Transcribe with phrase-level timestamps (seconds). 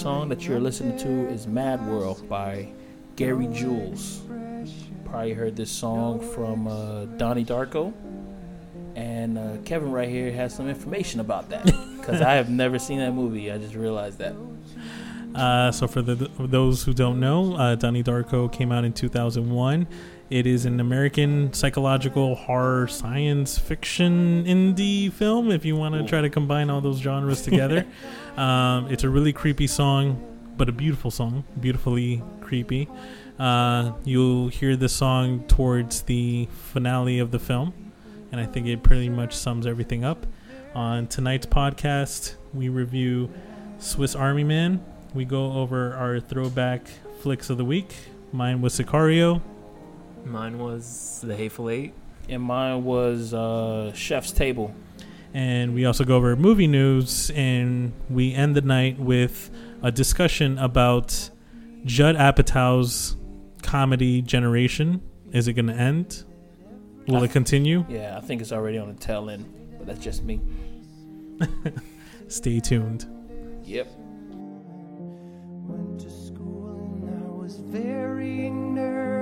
[0.00, 2.68] song that you're listening to is Mad World by
[3.16, 4.22] Gary Jules.
[5.04, 7.92] Probably heard this song from uh, Donnie Darko.
[8.96, 11.66] And uh, Kevin right here has some information about that
[11.98, 13.52] because I have never seen that movie.
[13.52, 14.34] I just realized that.
[15.34, 19.86] Uh, so for the, those who don't know, uh, Donnie Darko came out in 2001.
[20.30, 25.50] It is an American psychological horror science fiction indie film.
[25.50, 27.84] If you want to try to combine all those genres together,
[28.36, 30.24] um, it's a really creepy song,
[30.56, 32.88] but a beautiful song, beautifully creepy.
[33.40, 37.74] Uh, you'll hear the song towards the finale of the film,
[38.30, 40.28] and I think it pretty much sums everything up.
[40.76, 43.28] On tonight's podcast, we review
[43.78, 44.80] Swiss Army Man.
[45.12, 46.86] We go over our throwback
[47.20, 47.92] flicks of the week.
[48.32, 49.42] Mine was Sicario.
[50.24, 51.94] Mine was The Hateful Eight.
[52.28, 54.74] And mine was uh, Chef's Table.
[55.34, 59.50] And we also go over movie news, and we end the night with
[59.82, 61.30] a discussion about
[61.84, 63.16] Judd Apatow's
[63.62, 65.00] comedy generation.
[65.32, 66.24] Is it going to end?
[67.06, 67.84] Will I- it continue?
[67.88, 69.46] Yeah, I think it's already on the tail end,
[69.78, 70.40] but that's just me.
[72.28, 73.06] Stay tuned.
[73.64, 73.88] Yep.
[75.66, 79.19] Went to school and I was very nervous.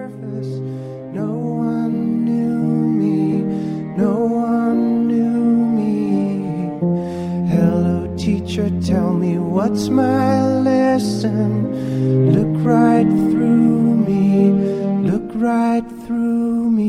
[1.13, 2.61] No one knew
[3.03, 3.43] me,
[3.97, 5.43] no one knew
[5.79, 5.95] me.
[7.55, 11.51] Hello, teacher, tell me what's my lesson.
[12.37, 14.51] Look right through me,
[15.11, 16.88] look right through me.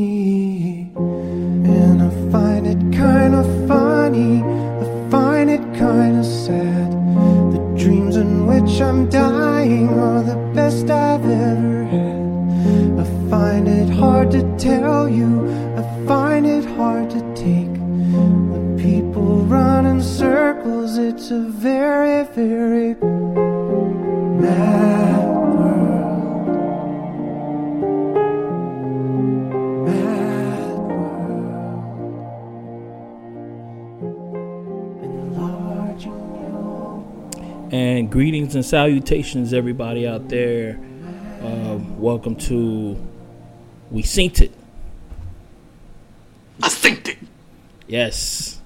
[38.60, 40.78] And salutations, everybody out there.
[41.42, 42.94] Uh, welcome to
[43.90, 44.52] We Synced It.
[46.62, 47.18] I synced it.
[47.86, 48.60] Yes,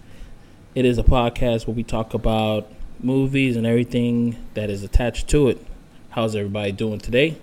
[0.75, 2.69] it is a podcast where we talk about
[2.99, 5.65] movies and everything that is attached to it.
[6.11, 7.37] How's everybody doing today?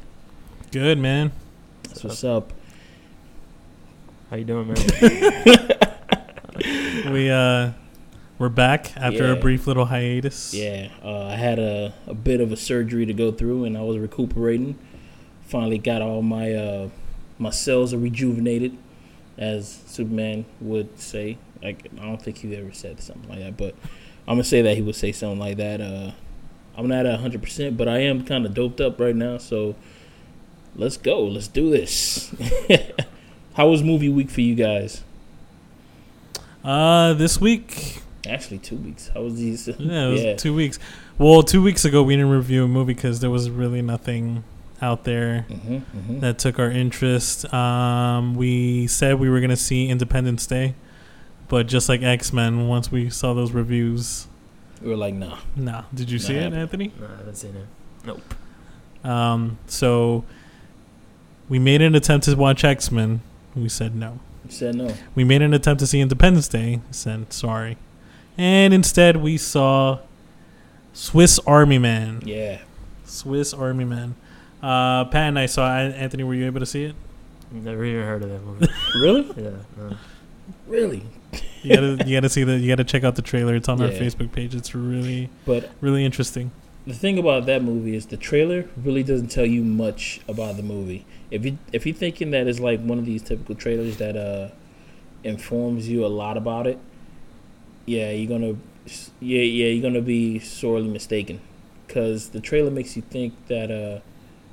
[0.72, 1.32] Good, man.
[1.84, 2.52] That's what's up.
[4.30, 5.68] How you doing, man?
[7.12, 7.72] We, uh,
[8.42, 10.52] we're back after a brief little hiatus.
[10.52, 13.82] Yeah, uh, I had a, a bit of a surgery to go through, and I
[13.82, 14.80] was recuperating.
[15.44, 16.90] Finally, got all my uh,
[17.38, 18.76] my cells are rejuvenated,
[19.38, 21.38] as Superman would say.
[21.62, 23.76] Like I don't think he ever said something like that, but
[24.28, 25.80] I'm gonna say that he would say something like that.
[25.80, 26.12] Uh,
[26.76, 29.38] I'm not at 100, percent but I am kind of doped up right now.
[29.38, 29.76] So
[30.76, 31.24] let's go.
[31.26, 32.34] Let's do this.
[33.54, 35.04] How was movie week for you guys?
[36.64, 39.10] Uh, this week, Actually, two weeks.
[39.14, 39.68] How was these?
[39.80, 40.36] Yeah, it was Yeah.
[40.36, 40.78] two weeks.
[41.18, 44.44] Well, two weeks ago we didn't review a movie because there was really nothing
[44.82, 47.52] out there hmm hmm that took our interest.
[47.54, 50.76] Um, we said we were gonna see Independence Day,
[51.48, 54.28] but just like X Men, once we saw those reviews,
[54.82, 55.38] We were like, nah.
[55.56, 55.84] nah.
[55.94, 56.92] Did you see it, Anthony?
[57.00, 57.68] no, I haven't seen it.
[58.06, 58.34] Nope.
[59.04, 60.24] Um, so
[61.50, 63.22] we made an attempt to watch X Men.
[63.56, 64.20] We said no.
[64.46, 64.94] You said no.
[65.16, 66.82] We made an attempt to see Independence Day.
[66.92, 67.78] Said sorry,
[68.42, 70.00] and instead we saw
[70.94, 72.22] Swiss Army Man.
[72.26, 72.62] Yeah.
[73.06, 74.16] Swiss Army Man.
[74.62, 75.80] Uh, Pat and I saw.
[75.80, 75.94] it.
[75.96, 76.96] Anthony, were you able to see it?
[77.52, 78.68] Never even heard of that movie.
[78.96, 79.44] Really?
[79.44, 79.52] yeah.
[79.78, 79.98] No.
[80.68, 81.04] Really?
[81.64, 83.56] You gotta, you gotta see the, you gotta check out the trailer.
[83.56, 84.56] It's on our Facebook page.
[84.56, 86.52] It's really, But really interesting.
[86.88, 90.64] the thing about that movie is the trailer really doesn't tell you much about the
[90.64, 91.06] movie.
[91.30, 94.50] If you if you're thinking that it's like one of these typical trailers that uh
[95.24, 96.80] informs you a lot about it,
[97.86, 98.58] yeah, you're gonna
[99.20, 101.40] yeah yeah you're gonna be sorely mistaken,
[101.88, 104.02] because the trailer makes you think that uh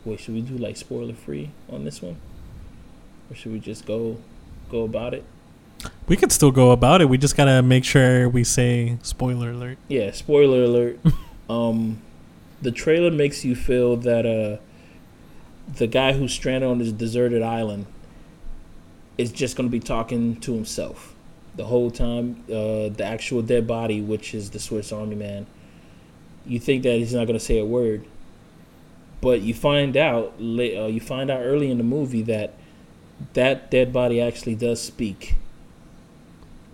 [0.04, 2.16] wait should we do like spoiler free on this one,
[3.30, 4.18] or should we just go
[4.70, 5.24] go about it?
[6.08, 7.08] We could still go about it.
[7.08, 9.78] We just gotta make sure we say spoiler alert.
[9.88, 10.98] Yeah, spoiler alert.
[11.50, 12.02] um,
[12.60, 14.60] the trailer makes you feel that uh,
[15.74, 17.86] the guy who's stranded on this deserted island
[19.16, 21.14] is just going to be talking to himself
[21.58, 22.42] the whole time.
[22.48, 25.46] Uh, the actual dead body, which is the Swiss Army Man,
[26.46, 28.06] you think that he's not going to say a word,
[29.20, 32.54] but you find out uh, you find out early in the movie that
[33.34, 35.34] that dead body actually does speak.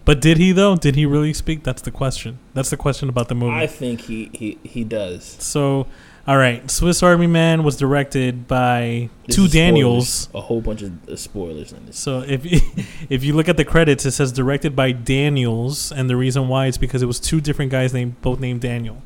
[0.05, 0.77] But did he though?
[0.77, 1.65] Did he really speak?
[1.65, 2.39] That's the question.
[2.53, 3.57] That's the question about the movie.
[3.57, 5.25] I think he, he, he does.
[5.41, 5.87] so,
[6.27, 10.09] all right, Swiss Army Man was directed by This two Daniels.
[10.09, 11.99] spoilers, a whole bunch of uh, spoilers in this.
[11.99, 12.43] So if
[13.11, 16.67] if you look at the credits, it says directed by Daniels, and the reason why
[16.67, 19.03] is because it was two different guys named both named Daniel,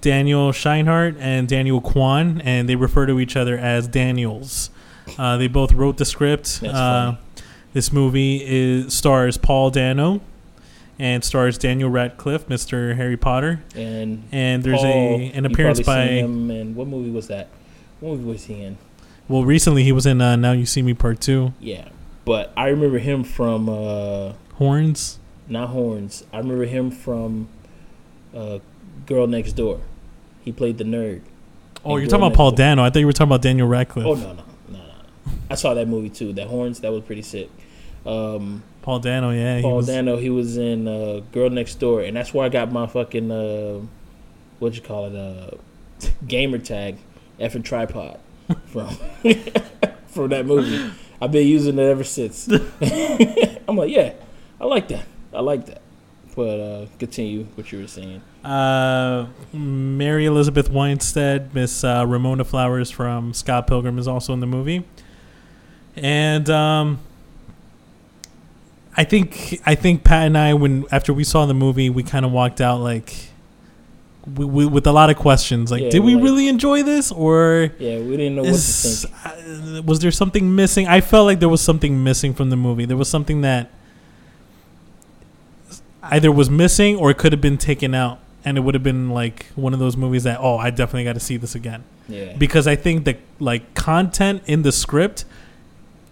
[0.00, 4.70] Daniel Scheinert and Daniel Kwan, and they refer to each other as Daniels.
[5.18, 6.62] Uh, they both wrote the script.
[6.62, 7.16] Uh,
[7.72, 10.20] this movie is stars Paul Dano,
[10.98, 12.94] and stars Daniel Radcliffe, Mr.
[12.96, 14.86] Harry Potter, And and there's Paul,
[15.20, 17.48] a an appearance by him And what movie was that?
[18.00, 18.78] What movie was he in?
[19.28, 21.88] well recently he was in uh, Now You See Me Part Two, Yeah,
[22.24, 25.18] but I remember him from uh, Horns.
[25.48, 26.24] not Horns.
[26.32, 27.48] I remember him from
[28.34, 28.58] uh,
[29.06, 29.80] Girl Next Door.
[30.44, 31.22] He played the nerd.
[31.84, 32.56] Oh, you're Girl talking about Paul Door.
[32.58, 32.84] Dano.
[32.84, 34.06] I thought you were talking about Daniel Radcliffe.
[34.06, 34.78] Oh no no no!
[34.78, 35.32] no.
[35.50, 36.32] I saw that movie too.
[36.32, 37.48] That Horns that was pretty sick.
[38.04, 39.56] Um, Paul Dano, yeah.
[39.56, 42.48] he Paul was- Dano, he was in uh, Girl Next Door, and that's where I
[42.48, 43.80] got my fucking uh,
[44.58, 45.56] what you call it, uh,
[46.26, 46.98] gamer tag,
[47.40, 48.18] effing tripod
[48.66, 48.88] from
[50.08, 50.92] from that movie.
[51.20, 52.48] I've been using it ever since.
[53.68, 54.14] I'm like, yeah,
[54.60, 55.06] I like that.
[55.32, 55.80] I like that.
[56.34, 58.22] But uh, continue what you were saying.
[58.44, 64.46] Uh, Mary Elizabeth Winstead, Miss uh, Ramona Flowers from Scott Pilgrim is also in the
[64.46, 64.84] movie,
[65.94, 66.98] and um,
[68.96, 72.24] I think I think Pat and I, when after we saw the movie, we kind
[72.24, 73.14] of walked out like.
[74.36, 77.10] We, we, with a lot of questions, like, Yeah, did we like- really enjoy this,
[77.10, 79.14] or Yeah, we didn't know what to think.
[79.78, 80.86] uh, was there something missing?
[80.86, 82.84] I felt like there was something missing from the movie.
[82.84, 83.72] There was something that
[86.04, 89.10] either was missing or it could have been taken out, and it would have been
[89.10, 92.36] like one of those movies that oh, I definitely got to see this again Yeah,
[92.36, 95.24] because I think the like content in the script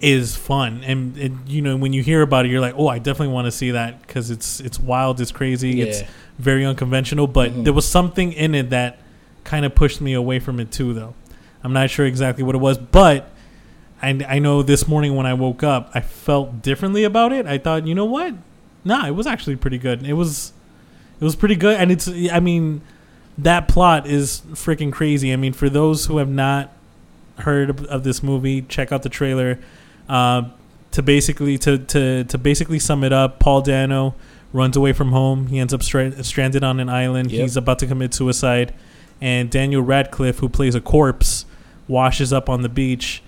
[0.00, 2.98] is fun, and it, you know when you hear about it, you're like, oh, I
[2.98, 5.84] definitely want to see that because it's it's wild, it's crazy, yeah.
[5.84, 6.02] it's
[6.38, 7.64] very unconventional, but Mhm.
[7.64, 8.98] there was something in it that
[9.44, 11.14] kind of pushed me away from it too, though.
[11.62, 13.30] I'm not sure exactly what it was, but
[14.02, 17.46] I, I know this morning when I woke up, I felt differently about it.
[17.46, 18.34] I thought, you know what?
[18.84, 20.06] Nah, it was actually pretty good.
[20.06, 20.54] It was,
[21.20, 22.08] it was pretty good, and it's.
[22.08, 22.80] I mean,
[23.36, 25.30] that plot is freaking crazy.
[25.34, 26.72] I mean, for those who have not
[27.40, 29.58] heard of, of this movie, check out the trailer.
[30.10, 30.50] Uh,
[30.92, 34.14] to basically to, to to basically sum it up, Paul Dano
[34.52, 35.46] runs away from home.
[35.46, 37.30] He ends up stra- stranded on an island.
[37.30, 37.40] Yep.
[37.42, 38.74] He's about to commit suicide,
[39.20, 41.46] and Daniel Radcliffe, who plays a corpse,
[41.86, 43.22] washes up on the beach,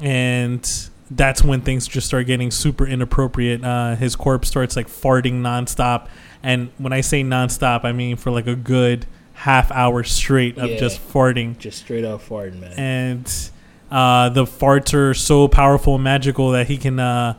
[0.00, 3.64] and that's when things just start getting super inappropriate.
[3.64, 6.06] Uh, his corpse starts like farting nonstop,
[6.42, 10.70] and when I say nonstop, I mean for like a good half hour straight of
[10.70, 10.76] Yeah.
[10.78, 12.72] just farting Just straight up farting, man.
[12.76, 13.50] and
[13.92, 17.38] uh, the farts are so powerful and magical that he can uh,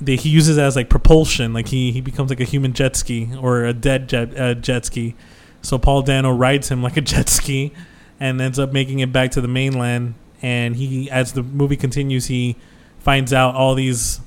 [0.00, 1.52] that he uses as like propulsion.
[1.52, 4.86] Like he he becomes like a human jet ski or a dead jet uh, jet
[4.86, 5.16] ski.
[5.60, 7.72] So Paul Dano rides him like a jet ski,
[8.20, 10.14] and ends up making it back to the mainland.
[10.40, 12.54] And he, as the movie continues, he
[13.00, 14.20] finds out all these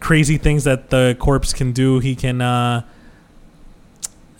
[0.00, 2.00] crazy things that the corpse can do.
[2.00, 2.40] He can.
[2.40, 2.82] Uh,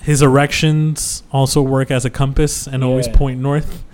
[0.01, 3.85] his erections also work as a compass and always point north.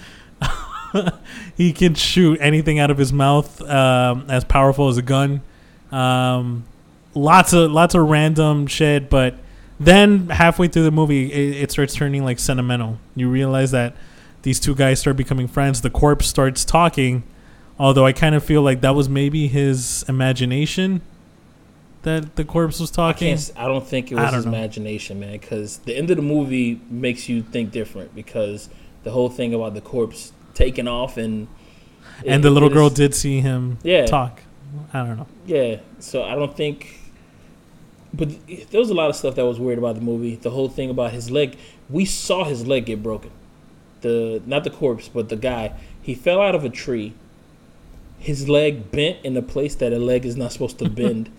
[1.61, 5.43] he can shoot anything out of his mouth um, as powerful as a gun.
[5.93, 6.65] Um,
[7.15, 9.35] lots of lots of random shit, but
[9.79, 12.97] then halfway through the movie, it, it starts turning like sentimental.
[13.15, 13.95] You realize that
[14.41, 15.83] these two guys start becoming friends.
[15.83, 17.25] The corpse starts talking,
[17.79, 21.03] although I kind of feel like that was maybe his imagination
[22.05, 23.35] that the corpse was I talking.
[23.35, 24.53] s- I don't think it was his know.
[24.53, 25.33] imagination, man.
[25.33, 28.15] Because the end of the movie makes you think different.
[28.15, 28.71] Because
[29.03, 31.49] the whole thing about the corpse taking off and
[32.27, 34.05] And it- the little girl is- did see him Yeah.
[34.07, 34.43] talk.
[34.93, 35.27] I don't know.
[35.47, 35.77] Yeah.
[35.99, 36.97] So I don't think.
[38.13, 38.29] But
[38.71, 40.35] there was a lot of stuff that was weird about the movie.
[40.37, 41.57] The whole thing about his leg.
[41.89, 43.31] We saw his leg get broken.
[44.03, 45.73] The not the corpse, but the guy.
[46.03, 47.13] He fell out of a tree.
[48.19, 51.31] His leg bent in a place that a leg is not supposed to bend,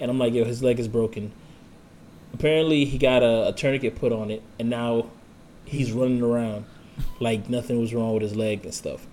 [0.00, 1.30] and I'm like, yo, his leg is broken.
[2.32, 5.06] Apparently, he got a, a tourniquet put on it, and now
[5.64, 6.64] he's running around
[7.20, 9.06] like nothing was wrong with his leg and stuff.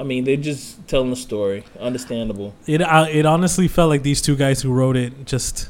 [0.00, 1.64] I mean, they're just telling a story.
[1.80, 2.54] Understandable.
[2.66, 5.68] It uh, it honestly felt like these two guys who wrote it just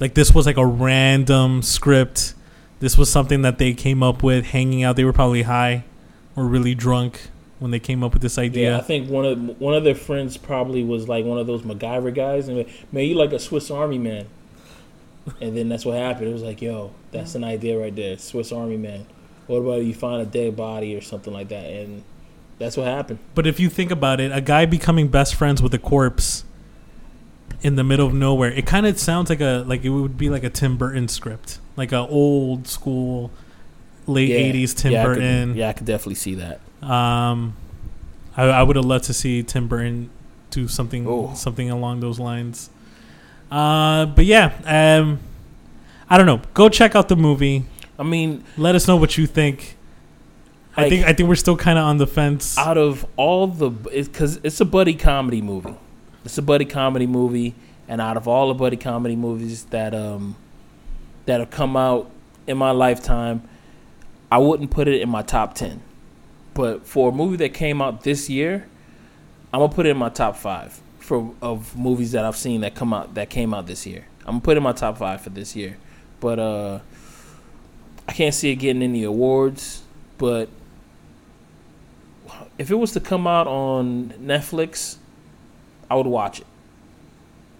[0.00, 2.34] like this was like a random script.
[2.80, 4.96] This was something that they came up with hanging out.
[4.96, 5.84] They were probably high
[6.34, 7.28] or really drunk
[7.58, 8.72] when they came up with this idea.
[8.72, 11.62] Yeah, I think one of one of their friends probably was like one of those
[11.62, 14.26] MacGyver guys, and man, you like a Swiss Army man.
[15.40, 16.28] And then that's what happened.
[16.28, 19.06] It was like, yo, that's an idea right there, Swiss Army man.
[19.52, 21.66] What about you find a dead body or something like that?
[21.70, 22.02] And
[22.58, 23.18] that's what happened.
[23.34, 26.44] But if you think about it, a guy becoming best friends with a corpse
[27.62, 28.50] in the middle of nowhere.
[28.50, 31.58] It kind of sounds like a like it would be like a Tim Burton script,
[31.76, 33.30] like a old school
[34.06, 34.38] late Yeah.
[34.52, 35.48] '80s Tim yeah, I Burton.
[35.50, 36.60] Could, yeah, I could definitely see that.
[36.82, 37.54] Um,
[38.36, 40.08] I, I would have loved to see Tim Burton
[40.50, 41.34] do something Oh.
[41.34, 42.70] something along those lines.
[43.50, 45.20] Uh, but yeah, um,
[46.08, 46.40] I don't know.
[46.54, 47.64] Go check out the movie.
[48.02, 49.76] I mean, Let us know what you think.
[50.76, 52.58] I think I think we're still kind of on the fence.
[52.58, 55.76] out of all the, because it's a buddy comedy movie.
[56.24, 57.54] It's a buddy comedy movie,
[57.86, 60.34] and out of all the buddy comedy movies that um
[61.26, 62.10] that have come out
[62.48, 63.46] in my lifetime,
[64.32, 65.80] I wouldn't put it in my top ten.
[66.54, 68.66] But for a movie that came out this year,
[69.52, 72.74] I'm gonna put it in my top five for of movies that I've seen that
[72.74, 74.06] come out that came out this year.
[74.20, 75.76] I'm gonna put it in my top five for this year.
[76.18, 76.78] But uh
[78.08, 79.82] I can't see it getting any awards,
[80.18, 80.48] but
[82.58, 84.96] if it was to come out on Netflix,
[85.90, 86.46] I would watch it.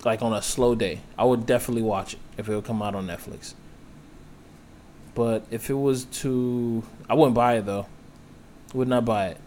[0.04, 2.94] Like on a slow day, I would definitely watch it if it would come out
[2.94, 3.54] on Netflix.
[5.14, 7.86] But if it was to, I wouldn't buy it though.
[8.74, 9.38] Would not buy it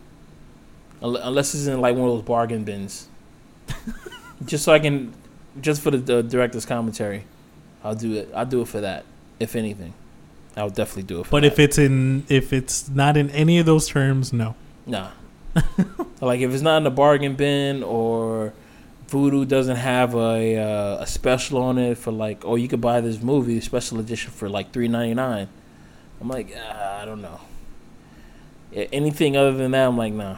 [1.01, 3.07] unless it's in like one of those bargain bins.
[4.45, 5.13] just so I can,
[5.61, 7.25] just for the, the director's commentary,
[7.83, 8.29] I'll do it.
[8.33, 9.05] I'll do it for that.
[9.39, 9.93] If anything,
[10.57, 11.25] I'll definitely do it.
[11.25, 11.47] For but that.
[11.47, 14.55] if it's in if it's not in any of those terms, no.
[14.85, 15.09] Nah.
[16.21, 18.53] like if it's not in the bargain bin or
[19.07, 23.01] Vudu doesn't have a uh, a special on it for like, oh, you could buy
[23.01, 25.47] this movie special edition for like three ninety nine.
[26.21, 27.41] I'm like, ah, I don't know.
[28.73, 30.37] A- Anything other than that, I'm like, nah.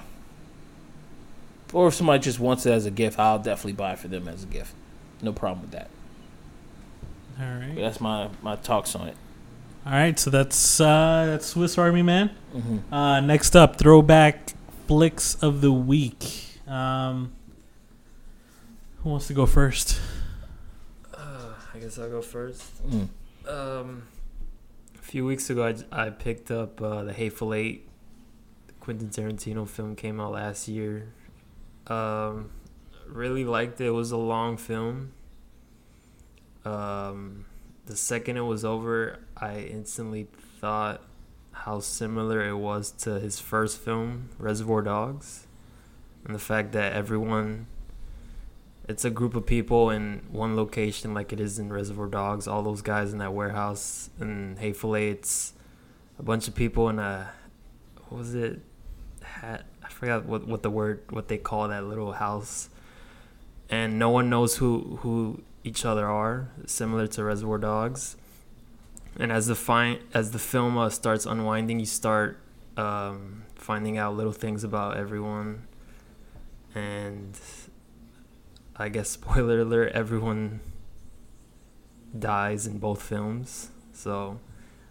[1.73, 4.27] Or if somebody just wants it as a gift, I'll definitely buy it for them
[4.27, 4.73] as a gift.
[5.21, 5.89] No problem with that.
[7.39, 7.45] All
[7.75, 9.15] But that's my my talks on it.
[9.87, 10.19] All right.
[10.19, 12.27] So that's uh, that's Swiss Army Man.
[12.51, 14.49] hmm Uh, next up, throwback
[14.85, 16.59] flicks of the week.
[16.67, 17.31] Um,
[19.01, 19.97] who wants to go first?
[21.13, 22.85] Uh, I guess I'll go first.
[22.85, 23.07] Mm.
[23.47, 24.03] Um,
[24.93, 27.87] a few weeks ago, I, I picked up uh, the Hateful Eight.
[28.67, 31.13] The Quentin Tarantino film came out last year.
[31.87, 32.49] Um,
[33.07, 33.85] really liked it.
[33.85, 35.13] It was a long film.
[36.65, 37.45] Um,
[37.85, 40.27] the second it was over, I instantly
[40.59, 41.01] thought
[41.51, 45.47] how similar it was to his first film, Reservoir Dogs,
[46.25, 47.67] and the fact that everyone
[48.87, 52.47] it's a group of people in one location like it is in Reservoir Dogs.
[52.47, 55.17] All those guys in that warehouse and Hateful Eight.
[55.17, 55.53] It's
[56.17, 57.29] a bunch of people in a
[58.07, 58.61] what was it?
[59.21, 59.65] Hat.
[59.83, 62.69] I forgot what what the word what they call that little house.
[63.69, 68.15] And no one knows who who each other are, similar to Reservoir Dogs.
[69.19, 72.37] And as the fine as the film uh, starts unwinding, you start
[72.75, 75.67] um, finding out little things about everyone,
[76.75, 77.39] and
[78.75, 80.59] I guess spoiler alert, everyone
[82.17, 83.69] dies in both films.
[83.93, 84.39] So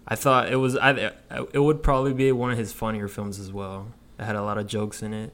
[0.09, 1.13] I thought it was I
[1.53, 3.89] it would probably be one of his funnier films as well.
[4.19, 5.33] It had a lot of jokes in it.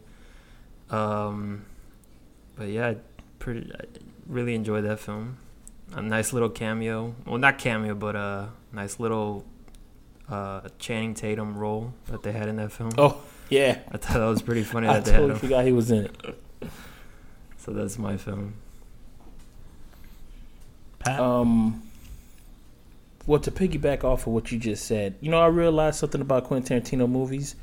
[0.90, 1.64] Um
[2.56, 2.96] but yeah, I
[3.38, 3.84] pretty I
[4.26, 5.38] really enjoyed that film.
[5.94, 7.14] A nice little cameo.
[7.26, 9.44] Well, not cameo, but a nice little
[10.28, 12.90] uh Channing Tatum role that they had in that film.
[12.98, 15.38] Oh yeah, I thought that was pretty funny I that they had totally him.
[15.40, 16.38] forgot he was in it.
[17.58, 18.54] So that's my film.
[20.98, 21.20] Pat.
[21.20, 21.82] Um,
[23.26, 26.44] well, to piggyback off of what you just said, you know, I realized something about
[26.44, 27.54] Quentin Tarantino movies.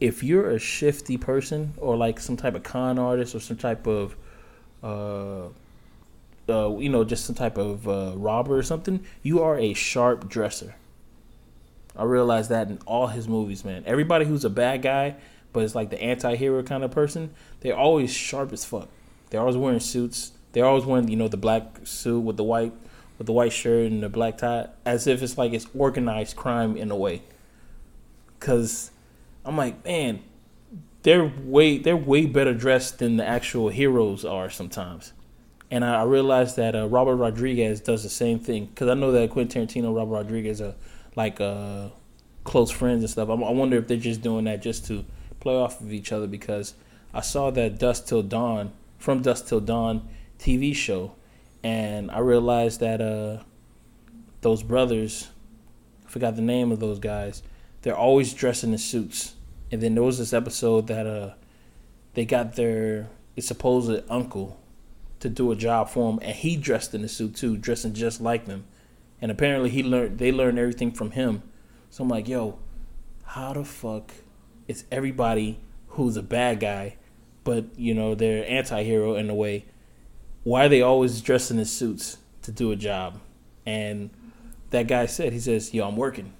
[0.00, 3.86] If you're a shifty person or like some type of con artist or some type
[3.86, 4.16] of,
[4.82, 5.48] uh,
[6.48, 10.28] uh, you know, just some type of uh, robber or something, you are a sharp
[10.28, 10.74] dresser.
[11.96, 13.84] I realized that in all his movies, man.
[13.86, 15.16] Everybody who's a bad guy,
[15.52, 18.88] but it's like the anti-hero kind of person, they're always sharp as fuck.
[19.30, 20.32] They're always wearing suits.
[20.52, 22.72] They're always wearing, you know, the black suit with the white
[23.16, 26.76] with the white shirt and the black tie, as if it's like it's organized crime
[26.76, 27.22] in a way.
[28.40, 28.90] Cause
[29.44, 30.20] I'm like, man,
[31.02, 35.12] they're way they're way better dressed than the actual heroes are sometimes.
[35.74, 38.70] And I, I realized that uh, Robert Rodriguez does the same thing.
[38.76, 40.76] Cause I know that Quentin Tarantino, Robert Rodriguez are
[41.16, 41.88] like uh,
[42.44, 43.28] close friends and stuff.
[43.28, 45.04] I, I wonder if they're just doing that just to
[45.40, 46.28] play off of each other.
[46.28, 46.74] Because
[47.12, 51.16] I saw that Dusk Till Dawn from Dusk Till Dawn TV show,
[51.64, 53.42] and I realized that uh,
[54.42, 55.30] those brothers,
[56.06, 57.42] I forgot the name of those guys.
[57.82, 59.34] They're always dressing in suits.
[59.72, 61.34] And then there was this episode that uh,
[62.12, 63.08] they got their
[63.40, 64.60] supposed uncle
[65.24, 68.20] to do a job for him, and he dressed in a suit too, dressing just
[68.20, 68.66] like them.
[69.22, 71.42] And apparently he learned they learned everything from him.
[71.88, 72.58] So I'm like, yo,
[73.24, 74.12] how the fuck
[74.68, 76.96] is everybody who's a bad guy,
[77.42, 79.64] but you know they're anti-hero in a way,
[80.42, 83.18] why are they always dressing in suits to do a job?
[83.64, 84.10] And
[84.70, 86.34] that guy said, he says, yo, I'm working.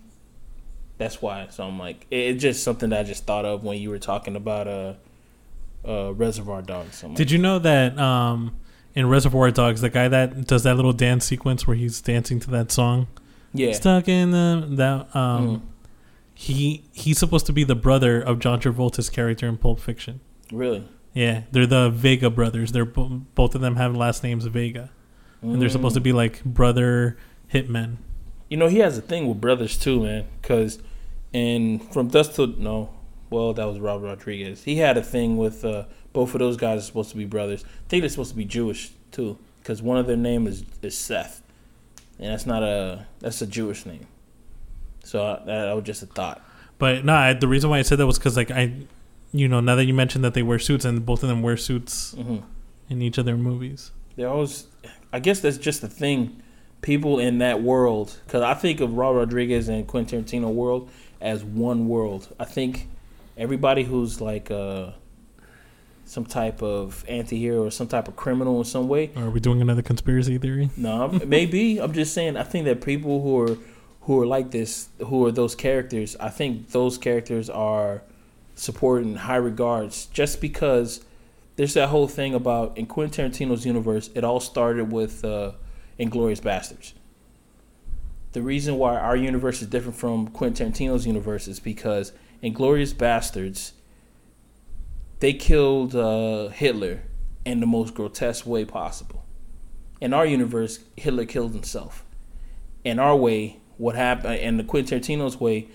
[0.99, 1.47] That's why.
[1.51, 4.37] So I'm like, it's just something that I just thought of when you were talking
[4.37, 4.93] about uh,
[5.89, 6.97] uh, Reservoir Dogs.
[6.97, 8.55] So Did you know that um,
[8.95, 12.51] in Reservoir Dogs, the guy that does that little dance sequence where he's dancing to
[12.53, 13.07] that song,
[13.53, 13.73] yeah.
[13.73, 15.61] stuck in the that um, Mhm.
[16.35, 20.21] he he's supposed to be the brother of John Travolta's character in Pulp Fiction.
[20.53, 20.85] Really?
[21.13, 22.73] Yeah, they're the Vega brothers.
[22.73, 24.91] They're both of them have last names Vega,
[25.43, 26.05] and they're supposed to Mm.
[26.05, 27.17] be like brother
[27.53, 27.97] hitmen.
[28.51, 30.25] You know, he has a thing with brothers too, man.
[30.43, 30.79] Because
[31.33, 32.91] in From Dusk to no,
[33.31, 34.65] well, that was Robert Rodriguez.
[34.65, 35.85] He had a thing with uh,
[36.15, 37.63] both of those guys are supposed to be brothers.
[37.65, 40.97] I think they're supposed to be Jewish too, because one of their name is, is
[40.97, 41.43] Seth,
[42.19, 44.07] and that's not a that's a Jewish name.
[45.05, 46.43] So I, that, was just a thought.
[46.79, 48.73] But no, I, the reason why I said that was because like I,
[49.33, 51.59] you know, now that you mentioned that they wear suits and both of them wear
[51.59, 52.39] suits hmm
[52.91, 53.91] in each of their movies.
[54.17, 54.67] They always,
[55.11, 56.43] I guess that's just the thing.
[56.83, 61.43] People in that world, because I think of Robert Rodriguez and Quentin Tarantino world as
[61.43, 62.29] one world.
[62.39, 62.89] I think
[63.39, 64.91] everybody who's like uh,
[66.07, 69.11] some type of anti-hero or some type of criminal in some way.
[69.17, 70.71] Are we doing another conspiracy theory?
[70.77, 72.37] No, I'm- maybe I'm just saying.
[72.37, 73.59] I think that people who are
[74.03, 78.03] who are like this, who are those characters, I think those characters are
[78.55, 81.03] supported in high regards, just because
[81.57, 84.11] there's that whole thing about in Quentin Tarantino's universe.
[84.15, 85.53] It all started with uh,
[85.99, 86.93] Inglourious Basterds.
[88.33, 93.73] The reason why our universe is different from Quentin Tarantino's universe is because Inglourious Basterds,
[95.25, 97.03] they killed uh, Hitler
[97.45, 99.25] in the most grotesque way possible
[100.05, 102.05] in our universe, Hitler killed himself.
[102.85, 105.69] In our way, what happened in the Quentin Tarantino's way,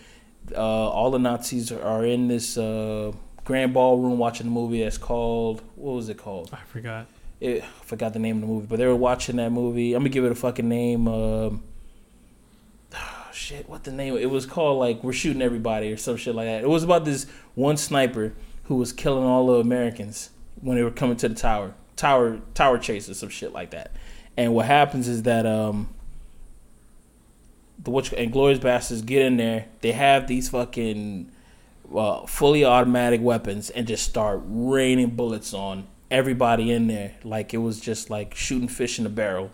[0.55, 3.11] uh, all the Nazis are in this uh,
[3.43, 6.51] grand ballroom watching the movie that's called what was it called?
[6.53, 7.07] I forgot.
[7.41, 9.95] It, I forgot the name of the movie, but they were watching that movie.
[9.95, 11.07] I'm gonna give it a fucking name.
[11.07, 11.63] Um,
[13.33, 14.15] shit, what the name?
[14.15, 16.63] It was called like "We're Shooting Everybody" or some shit like that.
[16.63, 18.33] It was about this one sniper
[18.69, 20.29] who was killing all the Americans
[20.61, 23.91] when they were coming to the tower, tower, tower chase or some shit like that.
[24.37, 25.89] And what happens is that um,
[27.79, 29.65] the which Glorious Bastards get in there.
[29.81, 31.31] They have these fucking
[31.93, 37.15] uh, fully automatic weapons and just start raining bullets on everybody in there.
[37.23, 39.49] Like it was just like shooting fish in a barrel.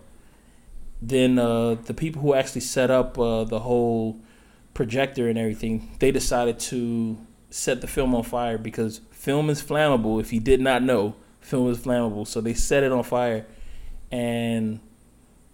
[1.01, 4.19] Then uh, the people who actually set up uh, the whole
[4.73, 7.17] projector and everything, they decided to
[7.55, 10.19] set the film on fire because film is flammable.
[10.19, 12.27] If you did not know, film is flammable.
[12.27, 13.45] So they set it on fire.
[14.11, 14.81] And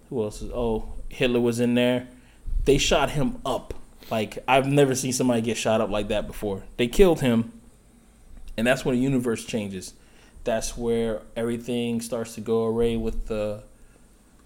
[0.10, 0.52] who else is?
[0.52, 2.08] Oh, Hitler was in there.
[2.66, 3.76] They shot him up.
[4.10, 6.64] Like I've never seen somebody get shot up like that before.
[6.78, 7.54] They killed him,
[8.58, 9.94] and that's when the universe changes.
[10.44, 13.64] That's where everything starts to go array with the.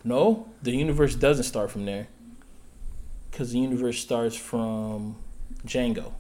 [0.04, 2.08] No, the universe doesn't start from there.
[3.32, 5.16] Because the universe starts from
[5.66, 6.12] Django.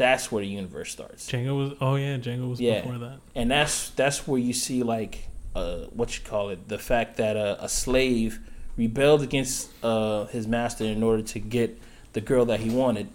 [0.00, 1.78] That's where the universe starts Django was.
[1.80, 2.80] Oh yeah, Django was Yeah.
[2.80, 3.18] before that.
[3.34, 7.36] and that's that's where you see like uh what you call it the fact that
[7.36, 8.40] uh, a slave
[8.76, 11.78] rebelled against uh his master in order to get
[12.14, 13.08] the girl that he wanted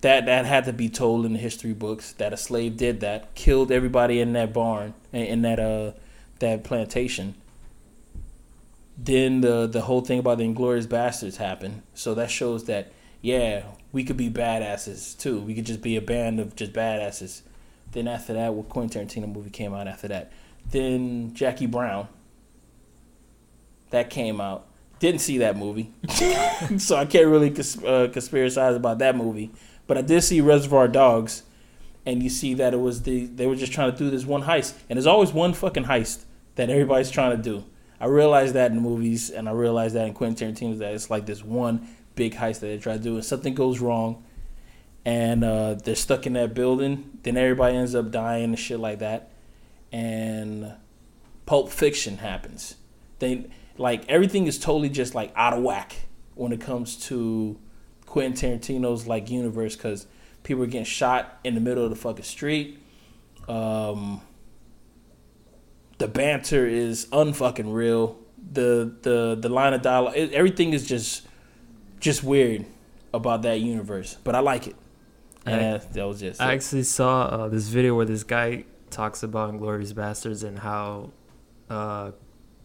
[0.00, 3.34] that that had to be told in the history books that a slave did that
[3.34, 5.92] killed everybody in that barn in in that uh
[6.40, 7.34] that plantation
[8.96, 13.62] then the the whole thing about the inglorious bastards happened so that shows that yeah
[13.92, 17.42] we could be badasses too we could just be a band of just badasses
[17.92, 20.32] then after that, what Quentin Tarantino movie came out after that?
[20.70, 22.08] Then Jackie Brown.
[23.90, 24.66] That came out.
[24.98, 25.92] Didn't see that movie,
[26.76, 29.52] so I can't really cons- uh, conspiracize about that movie.
[29.86, 31.44] But I did see Reservoir Dogs,
[32.04, 34.42] and you see that it was the they were just trying to do this one
[34.42, 36.24] heist, and there's always one fucking heist
[36.56, 37.64] that everybody's trying to do.
[38.00, 41.26] I realized that in movies, and I realized that in Quentin Tarantino's that it's like
[41.26, 41.86] this one
[42.18, 44.24] big heist that they try to do, and something goes wrong,
[45.04, 47.18] and uh, they're stuck in that building.
[47.22, 49.30] Then everybody ends up dying and shit like that.
[49.92, 50.74] And
[51.46, 52.74] Pulp Fiction happens.
[53.20, 53.46] They
[53.78, 55.96] like everything is totally just like out of whack
[56.34, 57.58] when it comes to
[58.04, 60.06] Quentin Tarantino's like universe because
[60.42, 62.78] people are getting shot in the middle of the fucking street.
[63.48, 64.20] Um,
[65.98, 68.18] the banter is unfucking real.
[68.52, 71.26] The the the line of dialogue, everything is just
[72.00, 72.64] just weird
[73.12, 74.16] about that universe.
[74.24, 74.76] But I like it.
[75.46, 76.56] I- that, was just I it.
[76.56, 81.10] actually saw uh, this video where this guy talks about Inglourious Basterds and how
[81.70, 82.12] uh,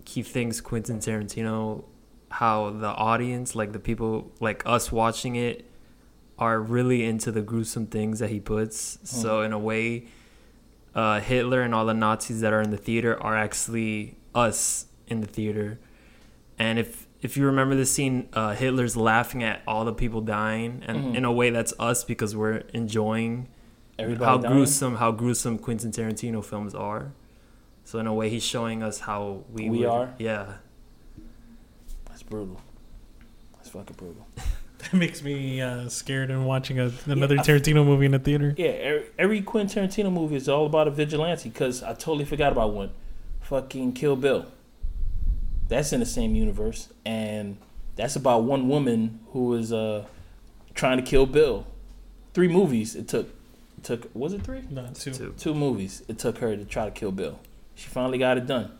[0.05, 1.85] he thinks Quentin Tarantino,
[2.29, 5.65] how the audience, like the people, like us watching it,
[6.37, 8.97] are really into the gruesome things that he puts.
[9.03, 10.07] So in a way,
[10.95, 15.21] uh, Hitler and all the Nazis that are in the theater are actually us in
[15.21, 15.79] the theater.
[16.57, 20.83] And if if you remember the scene, uh, Hitler's laughing at all the people dying,
[20.85, 21.15] and Mhm.
[21.15, 23.47] in a way, that's us because we're enjoying
[23.97, 24.53] Everybody how dying?
[24.53, 27.11] gruesome how gruesome Quentin Tarantino films are.
[27.85, 30.09] So in a way, he's showing us how we We would- are?
[30.19, 30.45] Yeah,
[32.07, 32.61] That's brutal.
[33.55, 34.27] That's fucking brutal.
[34.79, 38.19] That makes me uh, scared and watching a, another Yeah, I- Tarantino movie in the
[38.19, 38.53] theater.
[38.57, 41.47] Yeah, every, every Quentin Tarantino movie is all about a vigilante.
[41.47, 42.89] Because I totally forgot about one.
[43.39, 44.45] Fucking Kill Bill.
[45.67, 47.57] That's in the same universe, and
[47.95, 50.05] that's about one woman who was uh,
[50.75, 51.65] trying to kill Bill.
[52.33, 53.29] Three movies it took.
[53.83, 54.61] Took was it three?
[54.69, 55.11] No, two.
[55.11, 55.33] too.
[55.37, 57.39] Two movies it took her to try to kill Bill.
[57.75, 58.71] She finally got it done,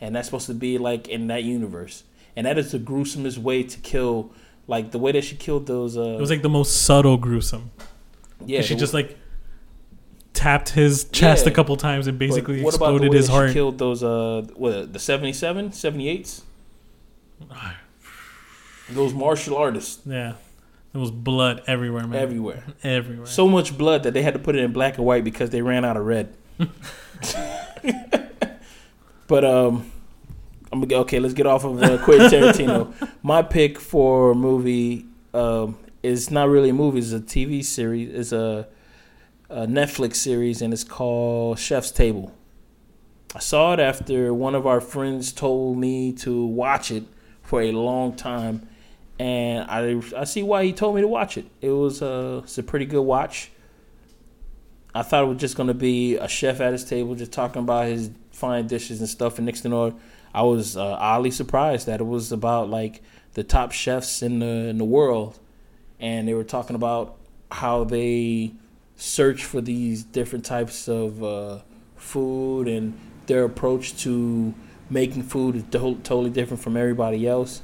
[0.00, 2.04] and that's supposed to be like in that universe.
[2.36, 4.30] And that is the gruesomest way to kill.
[4.66, 5.96] Like the way that she killed those.
[5.96, 7.70] Uh, It was like the most subtle gruesome.
[8.46, 9.18] yeah, she the- just like
[10.34, 11.52] tapped his chest Yeah.
[11.52, 13.52] a couple times and basically what about the way his heart.
[13.52, 16.42] killed those uh what the 77 78s
[18.90, 20.34] those martial artists Yeah,
[20.92, 22.20] there was blood everywhere, man.
[22.20, 23.26] everywhere everywhere.
[23.26, 25.62] so much blood that they had to put it in black and white because they
[25.62, 26.34] ran out of red
[29.26, 29.90] but um
[30.72, 32.92] I'm gonna go okay let's get off of uh, Quentin Tarantino
[33.22, 38.32] my pick for movie um is not really a movie it's a TV series it's
[38.32, 38.66] a,
[39.54, 42.32] a Netflix series and it's called Chef's Table
[43.34, 47.02] I saw it after one of our friends told me to watch it
[47.42, 48.68] for a long time,
[49.18, 51.46] and I I see why he told me to watch it.
[51.60, 53.50] It was a it's a pretty good watch.
[54.94, 57.88] I thought it was just gonna be a chef at his table just talking about
[57.88, 59.72] his fine dishes and stuff, and next thing
[60.32, 64.68] I was uh, oddly surprised that it was about like the top chefs in the
[64.68, 65.40] in the world,
[65.98, 67.16] and they were talking about
[67.50, 68.52] how they
[68.96, 71.58] search for these different types of uh,
[71.96, 74.54] food and their approach to
[74.90, 77.62] making food is to- totally different from everybody else.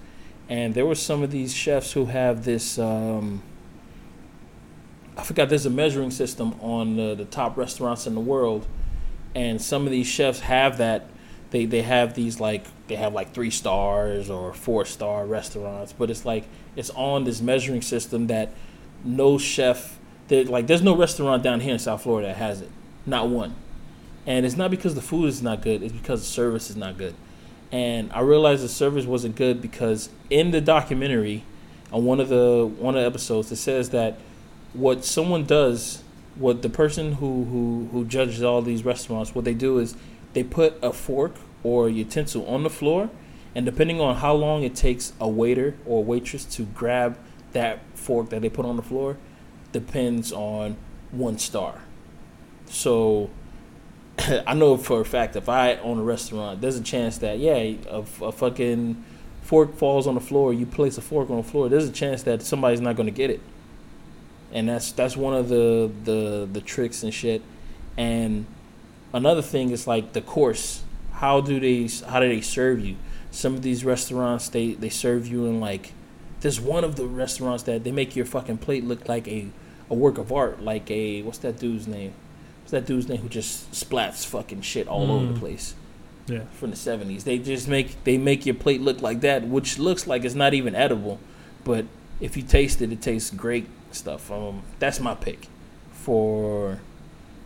[0.49, 2.79] And there were some of these chefs who have this.
[2.79, 3.43] Um,
[5.17, 8.67] I forgot there's a measuring system on the, the top restaurants in the world,
[9.35, 11.07] and some of these chefs have that.
[11.51, 16.11] They they have these like they have like three stars or four star restaurants, but
[16.11, 18.53] it's like it's on this measuring system that
[19.05, 20.00] no chef
[20.31, 22.71] like there's no restaurant down here in South Florida that has it,
[23.07, 23.55] not one.
[24.27, 26.99] And it's not because the food is not good; it's because the service is not
[26.99, 27.15] good.
[27.73, 31.45] And I realized the service wasn't good because in the documentary,
[31.93, 34.19] on one of the one of the episodes, it says that
[34.73, 36.03] what someone does,
[36.37, 39.97] what the person who who who judges all these restaurants, what they do is
[40.33, 43.11] they put a fork or utensil on the floor,
[43.55, 47.19] and depending on how long it takes a waiter or waitress to grab
[47.53, 49.17] that fork that they put on the floor,
[49.73, 50.77] depends on
[51.11, 51.81] one star.
[52.67, 53.31] So
[54.47, 57.55] I know for a fact if I own a restaurant, there's a chance that yeah,
[57.55, 59.05] a, a fucking
[59.43, 62.23] fork falls on the floor, you place a fork on the floor, there's a chance
[62.25, 63.41] that somebody's not going to get it.
[64.53, 67.43] And that's that's one of the the the tricks and shit.
[67.97, 68.47] And
[69.13, 70.83] another thing is like the course.
[71.13, 72.97] How do they how do they serve you?
[73.31, 75.93] Some of these restaurants they they serve you in like
[76.41, 79.49] there's one of the restaurants that they make your fucking plate look like a
[79.91, 82.13] a work of art, like a what's that dude's name?
[82.63, 85.39] What's that dude's name who just splats fucking shit all over the Mm.
[85.41, 85.75] place
[86.29, 87.25] yeah, from the seventies?
[87.25, 90.55] They just make they make your plate look like that, which looks like it's not
[90.55, 91.19] even edible,
[91.65, 91.85] but
[92.21, 94.31] if you taste it, it tastes great stuff.
[94.31, 95.49] Um, that's my pick
[95.93, 96.79] for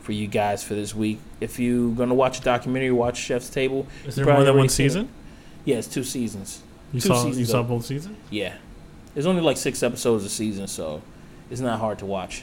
[0.01, 1.19] for you guys for this week.
[1.41, 3.87] If you're gonna watch a documentary, watch Chef's Table.
[4.07, 4.91] is there more than one seen it.
[4.91, 5.09] season?
[5.65, 6.61] Yeah, it's two seasons.
[6.93, 8.19] You Two saw you seasons saw both seasons.
[8.31, 8.55] Yeah,
[9.15, 11.01] there's only like six episodes a season, so
[11.55, 12.43] it's not hard to watch.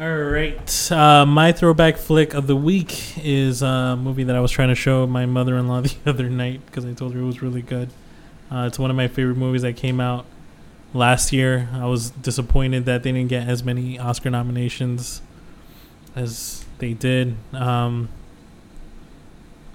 [0.00, 0.90] All right.
[0.90, 4.74] Uh, my throwback flick of the week is a movie that I was trying to
[4.74, 7.60] show my mother in law the other night because I told her it was really
[7.60, 7.90] good.
[8.50, 10.24] Uh, it's one of my favorite movies that came out
[10.94, 11.68] last year.
[11.74, 15.20] I was disappointed that they didn't get as many Oscar nominations
[16.14, 18.08] as they did, um,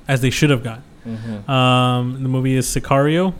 [0.07, 0.81] as they should have got.
[1.05, 1.51] Mm-hmm.
[1.51, 3.35] Um, the movie is Sicario.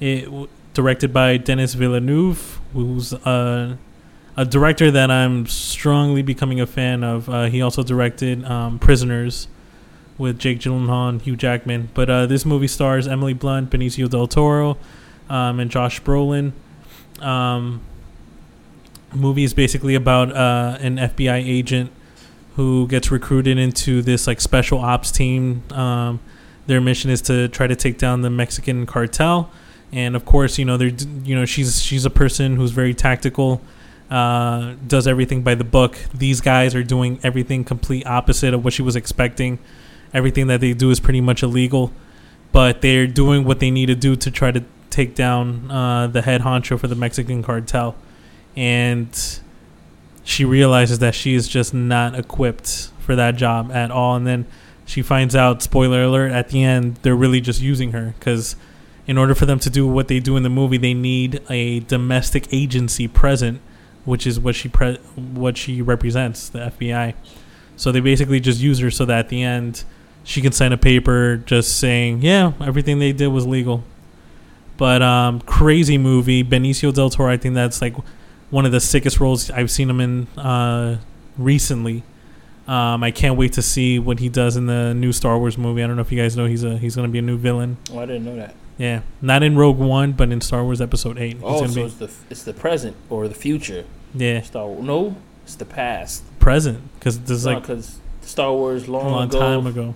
[0.00, 3.76] It w- directed by Denis Villeneuve, who's uh,
[4.36, 7.28] a director that I'm strongly becoming a fan of.
[7.28, 9.48] Uh, he also directed um, Prisoners
[10.18, 11.90] with Jake Gyllenhaal and Hugh Jackman.
[11.94, 14.78] But uh, this movie stars Emily Blunt, Benicio del Toro,
[15.28, 16.52] um, and Josh Brolin.
[17.20, 17.80] Um,
[19.14, 21.90] movie is basically about uh, an FBI agent
[22.56, 25.62] who gets recruited into this like special ops team.
[25.72, 26.20] Um,
[26.66, 29.50] their mission is to try to take down the Mexican cartel,
[29.92, 33.60] and of course, you know, you know she's she's a person who's very tactical.
[34.10, 35.98] uh, does everything by the book.
[36.14, 39.58] These guys are doing everything complete opposite of what she was expecting.
[40.14, 41.92] Everything that they do is pretty much illegal,
[42.52, 46.22] but they're doing what they need to do to try to take down uh, the
[46.22, 47.96] head honcho for the Mexican cartel.
[48.54, 49.08] And
[50.24, 54.16] she realizes that she is just not equipped for that job at all.
[54.16, 54.46] And then
[54.86, 58.56] she finds out, spoiler alert, at the end, they're really just using her because
[59.06, 61.80] in order for them to do what they do in the movie, they need a
[61.80, 63.60] domestic agency present,
[64.04, 67.14] which is what she pre- what she represents, the FBI.
[67.76, 69.84] So they basically just use her so that at the end
[70.24, 73.84] she can sign a paper just saying, yeah, everything they did was legal.
[74.76, 77.32] But um, crazy movie, Benicio del Toro.
[77.32, 77.94] I think that's like
[78.50, 80.98] one of the sickest roles I've seen him in uh,
[81.38, 82.02] recently.
[82.66, 85.82] Um, I can't wait to see what he does in the new Star Wars movie.
[85.84, 87.76] I don't know if you guys know he's a he's gonna be a new villain.
[87.92, 88.54] Oh, I didn't know that.
[88.78, 91.38] Yeah, not in Rogue One, but in Star Wars Episode Eight.
[91.42, 93.84] Oh, gonna so be it's the it's the present or the future.
[94.14, 94.84] yeah Star Wars.
[94.84, 96.22] No, it's the past.
[96.38, 99.38] present because this is like because Star Wars a long, long ago.
[99.40, 99.94] time ago.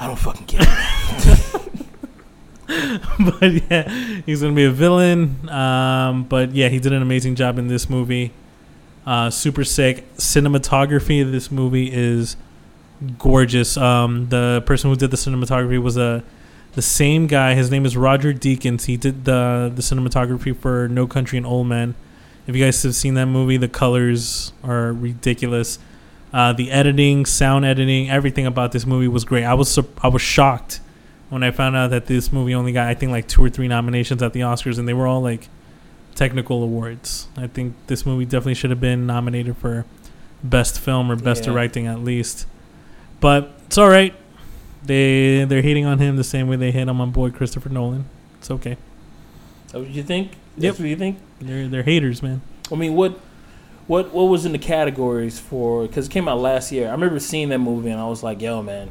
[0.00, 1.78] I don't fucking get it.
[3.40, 3.88] but yeah,
[4.26, 5.48] he's gonna be a villain.
[5.48, 8.32] Um, but yeah, he did an amazing job in this movie.
[9.06, 12.36] Uh, super sick cinematography of this movie is
[13.18, 13.76] gorgeous.
[13.76, 16.22] Um, the person who did the cinematography was a
[16.74, 17.54] the same guy.
[17.54, 18.86] His name is Roger Deakins.
[18.86, 21.94] He did the the cinematography for No Country in Old Men.
[22.46, 25.78] If you guys have seen that movie, the colors are ridiculous.
[26.32, 29.44] Uh, the editing, sound editing, everything about this movie was great.
[29.44, 30.80] I was I was shocked
[31.28, 33.68] when I found out that this movie only got I think like two or three
[33.68, 35.48] nominations at the Oscars, and they were all like
[36.14, 37.28] technical awards.
[37.36, 39.84] I think this movie definitely should have been nominated for
[40.42, 41.52] best film or best Yeah.
[41.52, 42.46] directing at least.
[43.20, 44.14] But it's all right.
[44.84, 48.04] They they're hating on him the same way they hate on my boy Christopher Nolan.
[48.38, 48.76] It's okay.
[49.66, 50.32] That's what you think?
[50.56, 50.78] That's Yep.
[50.80, 51.18] what you think?
[51.40, 52.42] They're they're haters, man.
[52.70, 53.18] I mean, what,
[53.86, 55.86] what, what was in the categories for?
[55.86, 56.88] Because it came out last year.
[56.88, 58.88] I remember seeing that movie and I was like, "Yo, man,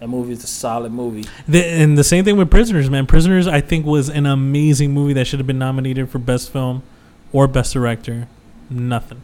[0.00, 3.06] that movie is a solid movie." The, and the same thing with Prisoners, man.
[3.06, 6.82] Prisoners, I think, was an amazing movie that should have been nominated for best film
[7.32, 8.28] or best director.
[8.70, 9.20] Nothing.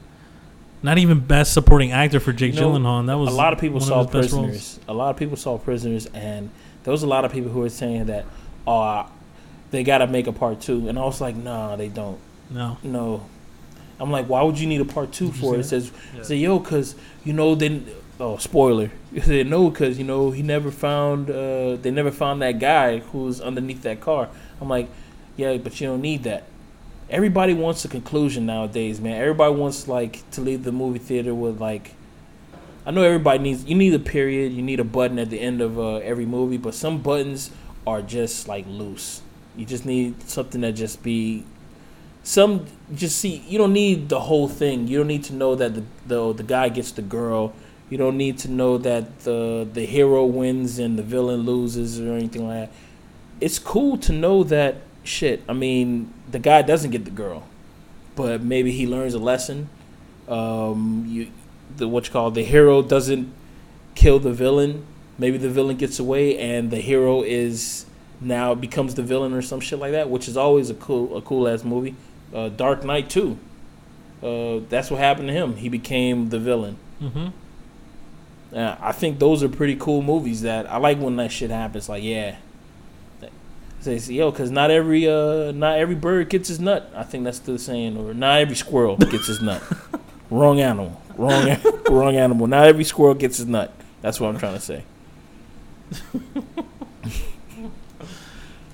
[0.83, 3.07] Not even best supporting actor for Jake You know, Gyllenhaal.
[3.07, 4.11] That was a lot of people saw roles.
[4.11, 4.81] prisoners.
[4.89, 6.51] A lot of people saw prisoners, and
[6.85, 8.25] there was a lot of people who were saying that,
[8.67, 9.07] "Oh,
[9.71, 10.89] they got to make a part two.
[10.89, 12.19] And I was like, "Nah, they don't.
[12.51, 13.27] No, No."
[13.99, 16.23] I'm like, "Why would you need a part two Did for it?" It says, Yeah.
[16.23, 17.87] "Say yo, cause you know then."
[18.19, 18.91] Oh, spoiler!
[19.23, 21.31] Said no, cause you know he never found.
[21.31, 24.29] Uh, they never found that guy who was underneath that car.
[24.61, 24.89] I'm like,
[25.39, 26.45] yeah, but you don't need that.
[27.11, 29.21] Everybody wants a conclusion nowadays, man.
[29.21, 31.95] Everybody wants like to leave the movie theater with like.
[32.87, 33.65] I know everybody needs.
[33.65, 34.53] You need a period.
[34.53, 37.51] You need a button at the end of uh, every movie, but some buttons
[37.85, 39.23] are just like loose.
[39.57, 41.45] You just need something that just be.
[42.23, 43.43] Some just see.
[43.49, 44.87] You don't need the whole thing.
[44.87, 47.53] You don't need to know that the the the guy gets the girl.
[47.89, 52.13] You don't need to know that the the hero wins and the villain loses or
[52.13, 52.77] anything like that.
[53.41, 54.77] It's cool to know that
[55.11, 55.43] shit.
[55.49, 57.47] I mean, the guy doesn't get the girl,
[58.17, 59.69] but maybe he learns a lesson.
[60.29, 61.29] Um, you,
[61.77, 63.33] the what you call the hero doesn't
[63.95, 64.87] kill the villain.
[65.19, 67.85] Maybe the villain gets away and the hero is
[68.21, 71.23] now becomes the villain or some shit like that, which is always a cool a
[71.23, 71.95] cool ass movie.
[72.35, 73.39] Uh, Dark Knight too.
[74.23, 75.57] Uh, that's what happened to him.
[75.57, 76.77] He became the villain.
[77.01, 77.29] mm-hmm.
[78.53, 80.43] Uh, I think those are pretty cool movies.
[80.43, 81.89] That I like when that shit happens.
[81.89, 82.37] Like, yeah,
[83.81, 86.91] say, yo, because not every uh, not every bird gets his nut.
[86.95, 89.63] I think that's the saying, or not every squirrel gets his nut.
[90.31, 91.01] Wrong animal.
[91.17, 91.57] Wrong.
[91.91, 92.47] wrong animal.
[92.47, 93.73] Not every squirrel gets his nut.
[94.01, 94.85] That's what I'm trying to say.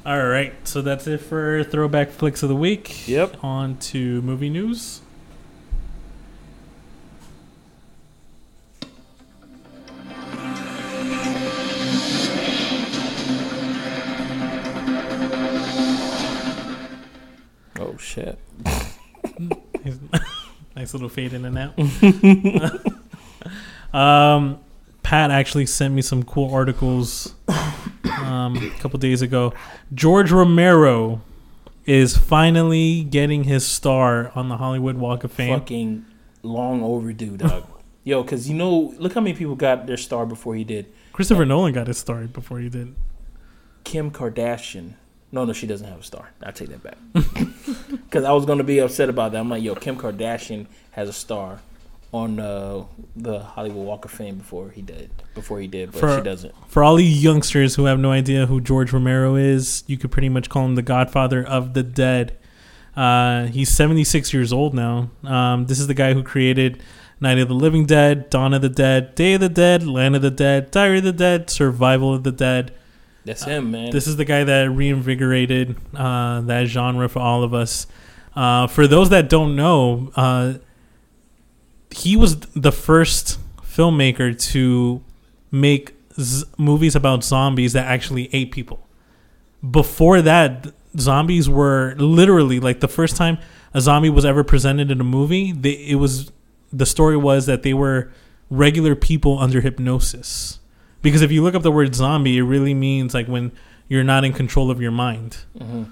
[0.06, 3.08] All right, so that's it for throwback flicks of the week.
[3.08, 3.42] Yep.
[3.42, 5.00] On to movie news.
[18.16, 18.38] Shit.
[20.76, 21.78] nice little fade in and out.
[23.94, 24.58] um,
[25.02, 27.34] Pat actually sent me some cool articles
[28.18, 29.52] um, a couple days ago.
[29.94, 31.20] George Romero
[31.84, 35.58] is finally getting his star on the Hollywood Walk of Fame.
[35.60, 36.06] Fucking
[36.42, 37.66] long overdue, dog.
[38.04, 40.86] Yo, because you know, look how many people got their star before he did.
[41.12, 42.94] Christopher Nolan got his star before he did.
[43.84, 44.94] Kim Kardashian.
[45.36, 46.30] No, no, she doesn't have a star.
[46.42, 46.96] I take that back.
[48.06, 49.38] Because I was gonna be upset about that.
[49.38, 51.60] I'm like, yo, Kim Kardashian has a star
[52.10, 55.10] on uh, the Hollywood Walk of Fame before he did.
[55.34, 56.54] Before he did, but For- she doesn't.
[56.68, 60.30] For all you youngsters who have no idea who George Romero is, you could pretty
[60.30, 62.38] much call him the godfather of the dead.
[62.96, 65.10] Uh, he's 76 years old now.
[65.22, 66.82] Um, this is the guy who created
[67.20, 70.22] Night of the Living Dead, Dawn of the Dead, Day of the Dead, Land of
[70.22, 72.72] the Dead, Diary of the Dead, Survival of the Dead.
[73.26, 73.90] That's him, man.
[73.90, 77.88] This is the guy that reinvigorated uh, that genre for all of us.
[78.36, 80.54] Uh, for those that don't know, uh,
[81.90, 85.02] he was the first filmmaker to
[85.50, 88.86] make z- movies about zombies that actually ate people.
[89.68, 93.38] Before that, zombies were literally like the first time
[93.74, 95.50] a zombie was ever presented in a movie.
[95.50, 96.30] They, it was
[96.72, 98.12] the story was that they were
[98.50, 100.60] regular people under hypnosis.
[101.06, 103.52] Because if you look up the word zombie, it really means like when
[103.86, 105.36] you're not in control of your mind.
[105.56, 105.84] hmm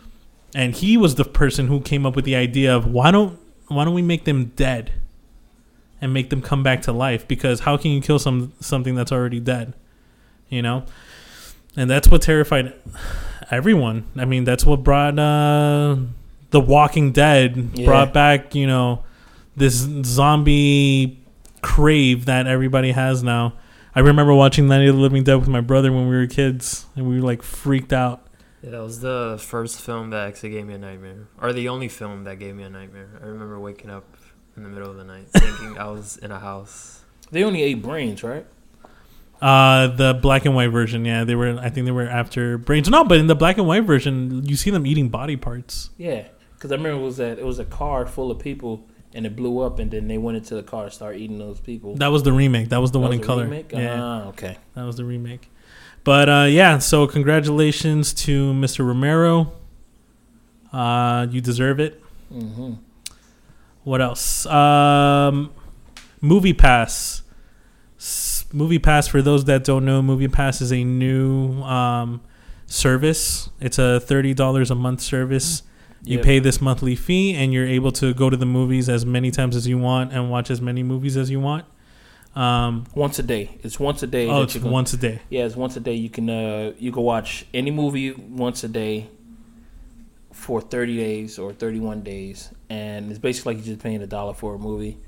[0.56, 3.84] And he was the person who came up with the idea of why don't why
[3.84, 4.90] don't we make them dead
[6.00, 7.28] and make them come back to life?
[7.28, 9.74] Because how can you kill some something that's already dead?
[10.48, 10.82] You know?
[11.76, 12.72] And that's what terrified
[13.52, 14.06] everyone.
[14.16, 15.96] I mean, that's what brought uh
[16.50, 17.86] The Walking Dead Yeah.
[17.86, 19.04] brought back, you know,
[19.56, 19.74] this
[20.04, 21.20] zombie
[21.62, 23.52] crave that everybody has now.
[23.96, 26.86] I remember watching Night of the Living Dead with my brother when we were kids,
[26.96, 28.26] and we were like freaked out.
[28.60, 31.86] Yeah, that was the first film that actually gave me a nightmare, or the only
[31.86, 33.08] film that gave me a nightmare.
[33.22, 34.04] I remember waking up
[34.56, 37.04] in the middle of the night thinking I was in a house.
[37.30, 38.46] They only ate brains, right?
[39.40, 41.56] Uh, the black and white version, yeah, they were.
[41.60, 42.88] I think they were after brains.
[42.88, 45.90] No, but in the black and white version, you see them eating body parts.
[45.98, 49.24] Yeah, because I remember it was that it was a car full of people and
[49.26, 51.94] it blew up, and then they went into the car and started eating those people.
[51.96, 52.68] That was the remake.
[52.70, 53.44] That was the That one was in a color.
[53.44, 53.72] remake?
[53.72, 54.58] Yeah, Ah, okay.
[54.74, 55.50] that was the remake.
[56.02, 58.86] But uh, yeah, so congratulations to Mr.
[58.86, 59.52] Romero.
[60.72, 62.02] Uh, you deserve it.
[62.30, 62.74] hmm
[63.84, 64.44] What else?
[64.46, 65.52] Um,
[66.20, 67.22] Movie Pass.
[67.98, 72.20] S- Movie Pass, for those that don't know, Movie Pass is a new um,
[72.66, 73.48] service.
[73.60, 75.62] It's a $30 a month service.
[76.04, 76.24] You Yep.
[76.24, 79.56] pay this monthly fee, and you're able to go to the movies as many times
[79.56, 81.64] as you want and watch as many movies as you want.
[82.36, 83.50] Um, Once a day.
[83.62, 84.28] It's once a day.
[84.28, 85.20] oh, it's can- once a day.
[85.30, 85.94] Yeah, it's once a day.
[85.94, 89.06] You can uh, you can watch any movie once a day
[90.32, 94.06] for thirty days or thirty one days, and it's basically like you're just paying a
[94.06, 94.98] dollar for a movie.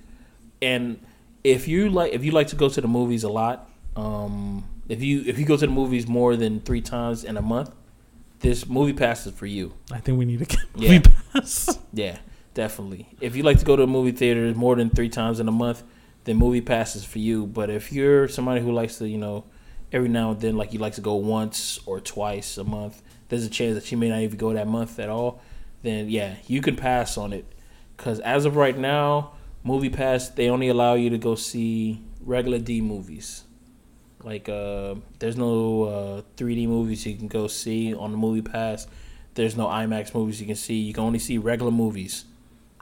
[0.62, 1.00] And
[1.44, 5.02] if you like, if you like to go to the movies a lot, um, if
[5.02, 7.70] you if you go to the movies more than three times in a month,
[8.40, 9.75] this movie pass is for you.
[9.92, 10.90] I think we need to get Yeah.
[10.92, 11.79] Movie Pass.
[11.92, 12.18] Yeah,
[12.55, 13.09] definitely.
[13.20, 15.53] If you like to go to a movie theater more than three times in a
[15.53, 15.83] month,
[16.25, 17.46] then movie pass is for you.
[17.46, 19.44] But if you're somebody who likes to, you know,
[19.92, 23.44] every now and then, like you like to go once or twice a month, there's
[23.44, 25.40] a chance that you may not even go that month at all.
[25.83, 27.46] Then yeah, you can pass on it.
[27.96, 29.33] Cause as of right now,
[29.64, 33.44] movie pass they only allow you to go see regular D movies.
[34.27, 38.89] Like uh, there's no uh, 3D movies you can go see on the movie pass.
[39.35, 40.75] There's no IMAX movies you can see.
[40.75, 42.25] You can only see regular movies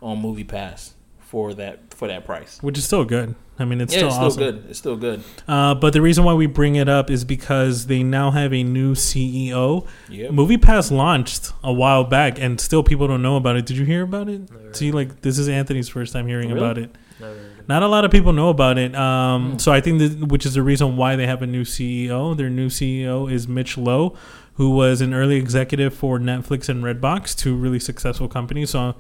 [0.00, 2.62] on Movie Pass for that for that price.
[2.62, 3.34] Which is still good.
[3.58, 4.42] I mean, it's yeah, still it's still awesome.
[4.42, 4.70] good.
[4.70, 5.22] It's still good.
[5.46, 8.62] Uh, but the reason why we bring it up is because they now have a
[8.62, 9.86] new CEO.
[10.08, 10.30] Yep.
[10.30, 13.66] Movie Pass launched a while back, and still people don't know about it.
[13.66, 14.50] Did you hear about it?
[14.50, 16.60] Never, See, like this is Anthony's first time hearing Really?
[16.60, 16.96] about it.
[17.20, 17.68] Never heard of it.
[17.68, 18.94] Not a lot of people know about it.
[18.94, 19.58] Um, Hmm.
[19.58, 22.36] So I think that, which is the reason why they have a new CEO.
[22.36, 24.16] Their new CEO is Mitch Lowe,
[24.54, 28.70] who was an early executive for Netflix and Redbox, two really successful companies.
[28.70, 28.94] So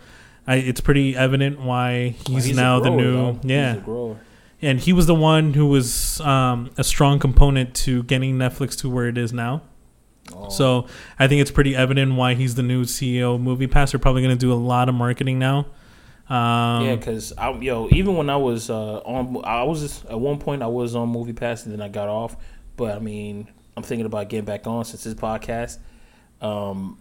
[0.46, 3.40] I, it's pretty evident why Well, he's, now the new though.
[3.42, 3.74] yeah.
[3.74, 4.20] He's grower.
[4.62, 8.88] And he was the one who was um, a strong component to getting Netflix to
[8.88, 9.60] where it is now.
[10.34, 10.48] Oh.
[10.48, 10.86] So
[11.18, 13.92] I think it's pretty evident why he's the new CEO of Movie Pass.
[13.92, 15.66] They're probably going to do a lot of marketing now.
[16.28, 20.38] Um, yeah, because I yo even when I was uh, on, I was at one
[20.38, 22.36] point I was on Movie Pass and then I got off.
[22.76, 25.78] But I mean, I'm thinking about getting back on since this podcast.
[26.40, 26.98] Um,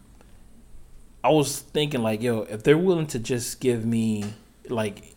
[1.24, 4.26] I was thinking like, yo, if they're willing to just give me
[4.68, 5.16] like,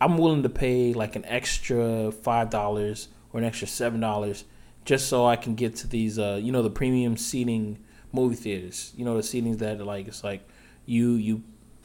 [0.00, 4.44] I'm willing to pay like an extra five dollars or an extra seven dollars
[4.84, 7.78] just so I can get to these, uh, you know, the premium seating
[8.12, 8.92] movie theaters.
[8.96, 10.46] You know, the seatings that like it's like
[10.86, 11.42] you you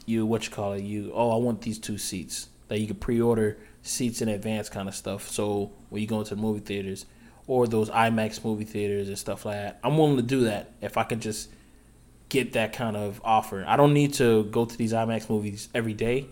[0.09, 2.99] you what you call it you oh I want these two seats that you could
[2.99, 5.29] pre-order seats in advance kind of stuff.
[5.29, 7.05] So when you go into the movie theaters
[7.47, 10.97] or those IMAX movie theaters and stuff like that, I'm willing to do that if
[10.97, 11.49] I can just
[12.29, 13.63] get that kind of offer.
[13.67, 16.27] I don't need to go to these IMAX movies every day,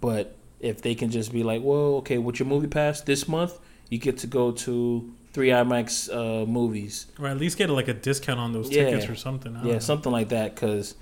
[0.00, 3.58] but if they can just be like, well, okay, with your movie pass this month,
[3.90, 7.06] you get to go to three IMAX uh, movies.
[7.18, 8.86] Or at least get like a discount on those Yeah.
[8.86, 9.54] tickets or something.
[9.62, 9.78] Yeah, know.
[9.78, 10.54] something like that.
[10.54, 10.94] Because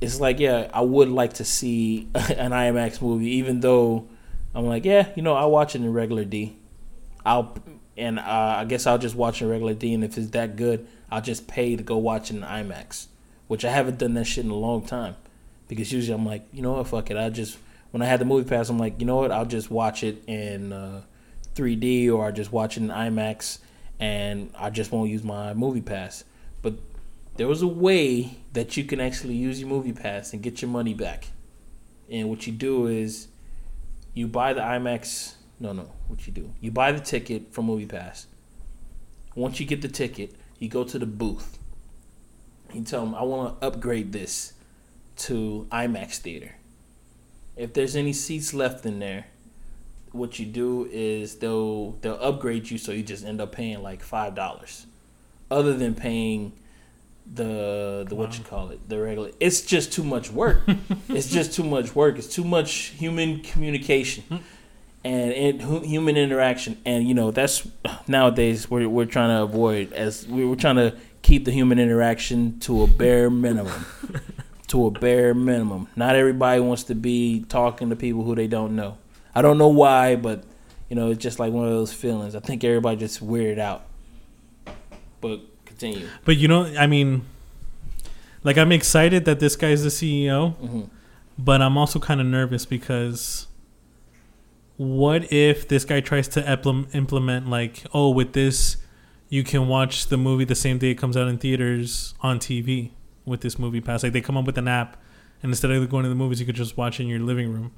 [0.00, 4.08] it's like, yeah, I would like to see an IMAX movie, even though
[4.54, 6.56] I'm like, yeah, you know, I'll watch it in regular D.
[7.24, 7.56] I'll
[7.96, 10.86] and uh, I guess I'll just watch in regular D, and if it's that good,
[11.10, 13.06] I'll just pay to go watch in IMAX,
[13.48, 15.16] which I haven't done that shit in a long time.
[15.68, 17.16] because usually I'm like, you know what, fuck it.
[17.16, 17.58] I just
[17.90, 20.22] when I had the movie pass, I'm like, you know what, I'll just watch it
[20.26, 21.02] in uh,
[21.54, 23.58] 3D or I just watch it in IMAX,
[23.98, 26.24] and I just won't use my movie pass.
[26.62, 26.74] But
[27.36, 30.70] there was a way that you can actually use your movie pass and get your
[30.70, 31.28] money back.
[32.10, 33.28] And what you do is
[34.14, 35.34] you buy the IMAX.
[35.60, 35.90] No, no.
[36.08, 36.52] What you do?
[36.60, 38.26] You buy the ticket from Movie Pass.
[39.34, 41.58] Once you get the ticket, you go to the booth.
[42.72, 44.52] You tell them, I want to upgrade this
[45.16, 46.54] to IMAX theater.
[47.56, 49.26] If there's any seats left in there,
[50.12, 54.02] what you do is they'll they'll upgrade you so you just end up paying like
[54.02, 54.86] five dollars,
[55.50, 56.52] other than paying
[57.34, 59.30] the the what you call it the regular.
[59.40, 60.62] It's just too much work.
[61.08, 62.18] it's just too much work.
[62.18, 64.36] It's too much human communication hmm.
[65.04, 66.80] and, and human interaction.
[66.84, 67.66] And you know that's
[68.06, 72.58] nowadays we're we're trying to avoid as we- we're trying to keep the human interaction
[72.60, 73.84] to a bare minimum.
[74.68, 75.88] to a bare minimum.
[75.96, 78.98] Not everybody wants to be talking to people who they don't know.
[79.34, 80.44] I don't know why, but
[80.88, 82.34] you know, it's just like one of those feelings.
[82.34, 83.84] I think everybody just weirded out.
[85.20, 85.40] But
[85.78, 86.08] continue.
[86.24, 87.24] But you know, I mean,
[88.42, 90.82] like I'm excited that this guy's the CEO, hmm
[91.38, 93.46] but I'm also kind of nervous because
[94.76, 98.78] what if this guy tries to implement, implement like, oh, with this,
[99.28, 102.92] you can watch the movie the same day it comes out in theaters on TV
[103.24, 104.02] with this movie pass.
[104.02, 104.96] Like they come up with an app,
[105.42, 107.72] and instead of going to the movies, you could just watch in your living room.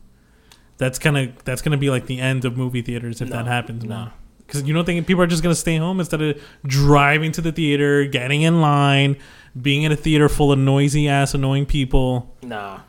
[0.76, 3.84] That's kind of that's gonna be like the end of movie theaters if that happens.
[3.84, 3.94] no.
[3.94, 4.12] now.
[4.48, 7.52] Because you don't think people are just gonna stay home instead of driving to the
[7.52, 9.18] theater, getting in line,
[9.60, 12.34] being in a theater full of noisy ass annoying people.
[12.42, 12.80] Nah.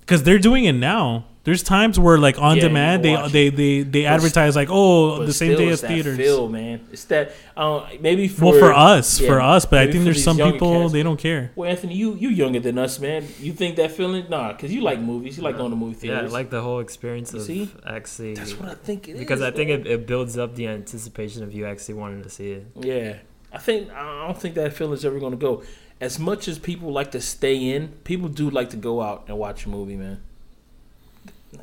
[0.00, 1.24] Because they're doing it now.
[1.46, 4.68] There's times where like on Yeah, demand can they they they they But advertise like
[4.68, 6.16] oh the same still, day as theaters.
[6.16, 6.80] Feel, man.
[6.90, 7.32] It's that.
[7.56, 10.82] Uh, maybe for well, for us, yeah, for us, but I think there's some people
[10.82, 10.92] cats.
[10.92, 11.52] they don't care.
[11.54, 13.24] Well, Anthony, you you younger than us, man.
[13.38, 14.28] You think that feeling?
[14.28, 15.36] Nah, because you like movies.
[15.36, 16.22] You like going to movie theaters.
[16.22, 17.70] Yeah, I like the whole experience You of see?
[17.86, 18.34] actually.
[18.34, 19.18] That's what I think it is.
[19.20, 22.50] because I think it, it builds up the anticipation of you actually wanting to see
[22.50, 22.66] it.
[22.74, 23.18] Yeah,
[23.52, 25.62] I think I don't think that feeling's ever going to go.
[26.00, 29.38] As much as people like to stay in, people do like to go out and
[29.38, 30.20] watch a movie, man.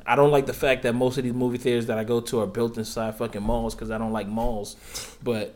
[0.06, 2.42] I don't like the fact that most of these movie theaters that I go to
[2.42, 4.76] are built inside fucking malls because I don't like malls,
[5.22, 5.56] but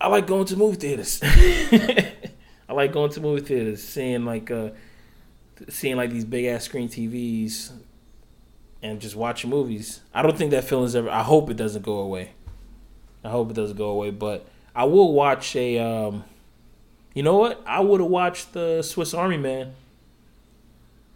[0.00, 1.20] I like going to movie theaters.
[1.22, 4.70] I like going to movie theaters, seeing like uh,
[5.68, 7.72] seeing like these big ass screen TVs,
[8.82, 10.00] and just watching movies.
[10.14, 11.10] I don't think that feeling's ever.
[11.10, 12.32] I hope it doesn't go away.
[13.24, 15.78] I hope it doesn't go away, but I will watch a.
[15.78, 16.24] Um,
[17.14, 17.62] you know what?
[17.66, 19.74] I would have watched the Swiss Army Man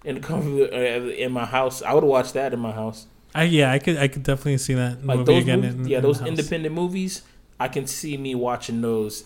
[0.05, 1.83] in the comfort uh, in my house.
[1.83, 3.07] I would watched that in my house.
[3.35, 5.61] I yeah, I could I could definitely see that Like movie those, again.
[5.61, 7.23] movies, in, yeah, in those independent movies.
[7.59, 9.25] I can see me watching those,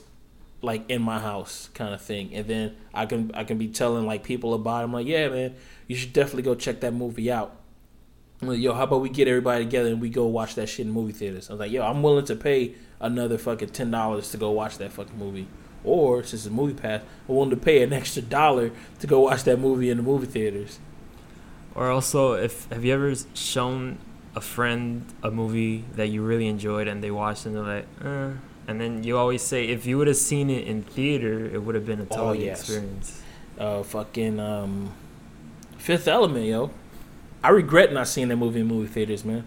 [0.62, 2.34] like in my house, kind of thing.
[2.34, 4.82] And then I can I can be telling like people about.
[4.82, 4.84] It.
[4.84, 5.54] I'm like, yeah, man,
[5.88, 7.56] you should definitely go check that movie out.
[8.42, 10.86] I'm like, yo, how about we get everybody together and we go watch that shit
[10.86, 11.48] in movie theaters?
[11.48, 14.76] I was like, yo, I'm willing to pay another fucking ten dollars to go watch
[14.78, 15.48] that fucking movie.
[15.84, 19.20] Or since it's a movie pass, I'm willing to pay an extra dollar to go
[19.20, 20.78] watch that movie in the movie theaters.
[21.74, 23.98] Or also, if have you ever shown
[24.34, 28.30] a friend a movie that you really enjoyed and they watched and they're like, eh.
[28.66, 31.74] and then you always say, if you would have seen it in theater, it would
[31.74, 32.60] have been a Oh, totally yes.
[32.60, 33.22] experience.
[33.58, 34.92] Uh, fucking um,
[35.78, 36.70] Fifth Element, yo.
[37.44, 39.44] I regret not seeing that movie in movie theaters, man.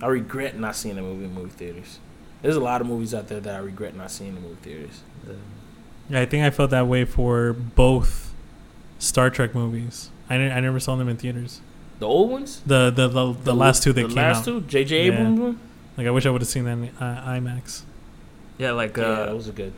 [0.00, 1.98] I regret not seeing that movie in movie theaters.
[2.42, 5.02] There's a lot of movies out there that I regret not seeing in movie theaters.
[5.24, 5.36] The-
[6.08, 8.32] Yeah, I think I felt that way for both
[8.98, 10.10] Star Trek movies.
[10.28, 11.60] I, I never saw them in theaters.
[11.98, 14.44] The old ones, The the the, the, last two that the came last out.
[14.44, 15.06] two, J.J.
[15.06, 15.12] Yeah.
[15.12, 15.60] Abrams one.
[15.96, 17.82] Like I wish I would have seen that in uh, IMAX.
[18.58, 19.72] yeah, like yeah, uh, those are good.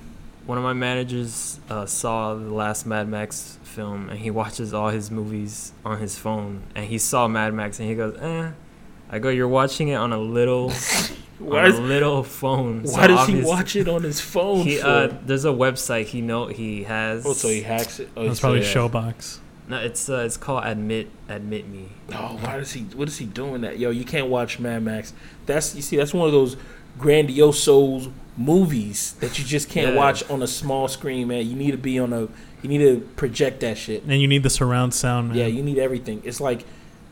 [0.47, 4.89] one of my managers uh, saw the last Mad Max film, and he watches all
[4.89, 8.51] his movies on his phone, and he saw Mad Max, and he goes, "Eh."
[9.11, 10.71] I go, "You're watching it on a little,
[11.39, 14.21] Why, on is, a little phone." why so does he obvious- watch it on his
[14.21, 14.65] phone?
[14.65, 14.87] He, for?
[14.87, 17.25] uh, there's a website he know he has.
[17.27, 18.09] oh, so he hacks it.
[18.17, 18.73] Oh, That's probably yeah.
[18.75, 19.39] Showbox.
[19.69, 21.89] No, it's uh, it's called Admit Admit Me.
[22.13, 22.83] Oh, why does he?
[22.83, 23.79] What is he doing that?
[23.79, 25.13] Yo, you can't watch Mad Max.
[25.47, 26.57] That's you see, that's one of those
[26.99, 29.97] grandiosos movies that you just can't Yeah.
[29.97, 31.47] watch on a small screen, man.
[31.49, 32.29] You need to be on a.
[32.63, 34.03] You need to project that shit.
[34.05, 35.39] And you need the surround sound, man.
[35.39, 36.23] Yeah, you need everything.
[36.25, 36.65] It's like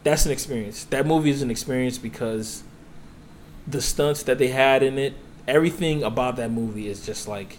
[0.05, 0.85] that's an experience.
[0.85, 2.63] That movie is an experience because
[3.67, 5.15] the stunts that they had in it,
[5.49, 7.59] everything about that movie is just like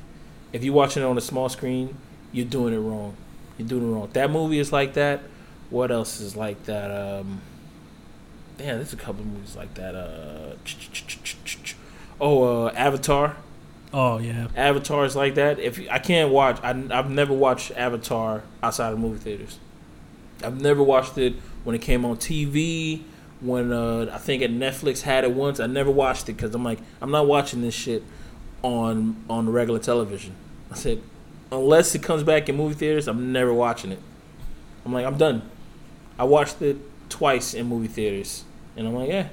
[0.53, 1.97] if you're watching it on a small screen,
[2.31, 3.17] you're doing it wrong.
[3.57, 4.09] You're doing it wrong.
[4.13, 5.21] That movie is like that.
[5.69, 6.91] What else is like that?
[6.91, 7.41] Um,
[8.57, 9.95] damn, there's a couple of movies like that.
[9.95, 10.55] Uh,
[12.21, 13.37] oh, uh, Avatar.
[13.91, 14.47] Oh yeah.
[14.55, 15.57] Avatar is like that.
[15.59, 19.57] If I can't watch, I, I've never watched Avatar outside of movie theaters.
[20.43, 21.35] I've never watched it
[21.65, 23.01] when it came on TV.
[23.41, 26.63] When uh, I think at Netflix had it once, I never watched it because I'm
[26.63, 28.01] like, I'm not watching this shit
[28.63, 30.33] on on regular television.
[30.71, 31.01] I said,
[31.51, 33.99] unless it comes back in movie theaters, I'm never watching it.
[34.85, 35.41] I'm like, I'm done.
[36.17, 36.77] I watched it
[37.09, 38.45] twice in movie theaters,
[38.77, 39.27] and I'm like, yeah,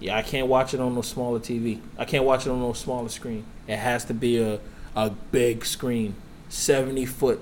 [0.00, 1.80] yeah, I can't watch it on no smaller TV.
[1.96, 3.46] I can't watch it on no smaller screen.
[3.68, 4.58] It has to be a
[4.96, 6.16] a big screen,
[6.48, 7.40] seventy foot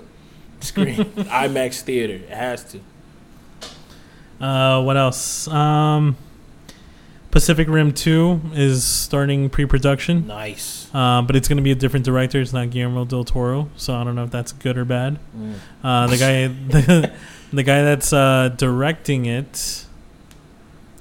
[0.59, 2.13] screen, IMAX theater.
[2.13, 2.81] It has to.
[4.39, 5.47] Uh, what else?
[5.47, 6.17] Um,
[7.31, 10.89] Pacific Rim 2 is starting pre-production, Nice.
[10.93, 12.39] uh, but it's going to be a different director.
[12.39, 15.19] It's not Guillermo del Toro, so I don't know if that's good or bad.
[15.37, 15.55] Mm.
[15.83, 17.11] Uh, the guy, the,
[17.51, 19.85] the guy that's uh, directing it,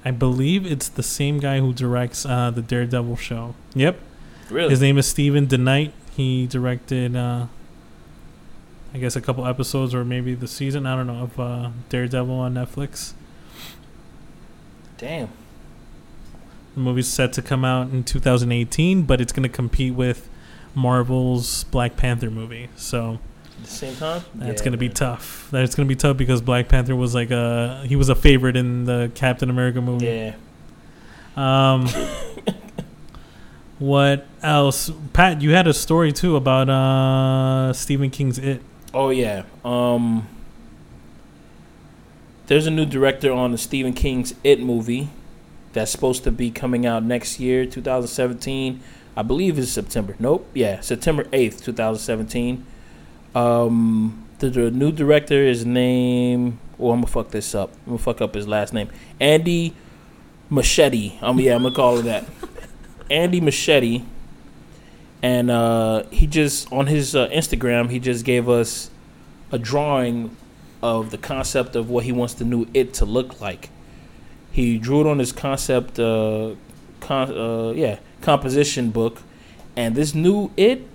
[0.04, 3.54] I believe it's the same guy who directs uh, the Daredevil show.
[3.74, 3.98] Yep,
[4.50, 4.70] Really?
[4.70, 5.92] his name is Steven DeKnight.
[6.16, 7.46] He directed, uh,
[8.92, 10.84] I guess, a couple episodes or maybe the season.
[10.84, 13.12] I don't know of uh, Daredevil on Netflix.
[15.04, 15.28] Damn.
[16.74, 20.30] The movie's set to come out in 2018, but it's going to compete with
[20.74, 22.70] Marvel's Black Panther movie.
[22.74, 23.18] So
[23.58, 24.22] At the same time.
[24.34, 25.48] that's Yeah, going to be tough.
[25.50, 28.56] That's going to be tough because Black Panther was like a he was a favorite
[28.56, 30.06] in the Captain America movie.
[30.06, 30.34] Yeah.
[31.36, 31.86] Um,
[33.78, 34.90] what else?
[35.12, 38.62] Pat, you had a story too about uh, Stephen King's It.
[38.94, 39.42] Oh yeah.
[39.66, 40.28] Um.
[42.46, 45.08] There's a new director on the Stephen King's It movie
[45.72, 48.82] that's supposed to be coming out next year, 2017.
[49.16, 50.14] I believe it's September.
[50.18, 50.46] Nope.
[50.52, 52.66] Yeah, September 8th, 2017.
[53.34, 56.58] Um, the, the new director is named.
[56.78, 57.72] Oh, I'm gonna fuck this up.
[57.86, 58.90] I'm gonna fuck up his last name.
[59.18, 59.74] Andy
[60.50, 61.18] Machete.
[61.22, 62.26] Um, yeah, I'm gonna call it that.
[63.10, 64.04] Andy Machete.
[65.22, 68.90] And uh, he just on his uh, Instagram, he just gave us
[69.50, 70.36] a drawing
[70.84, 73.70] of the concept of what he wants the new it to look like.
[74.52, 76.56] He drew it on his concept, uh,
[77.00, 79.22] con- uh, yeah, composition book,
[79.74, 80.86] and this new it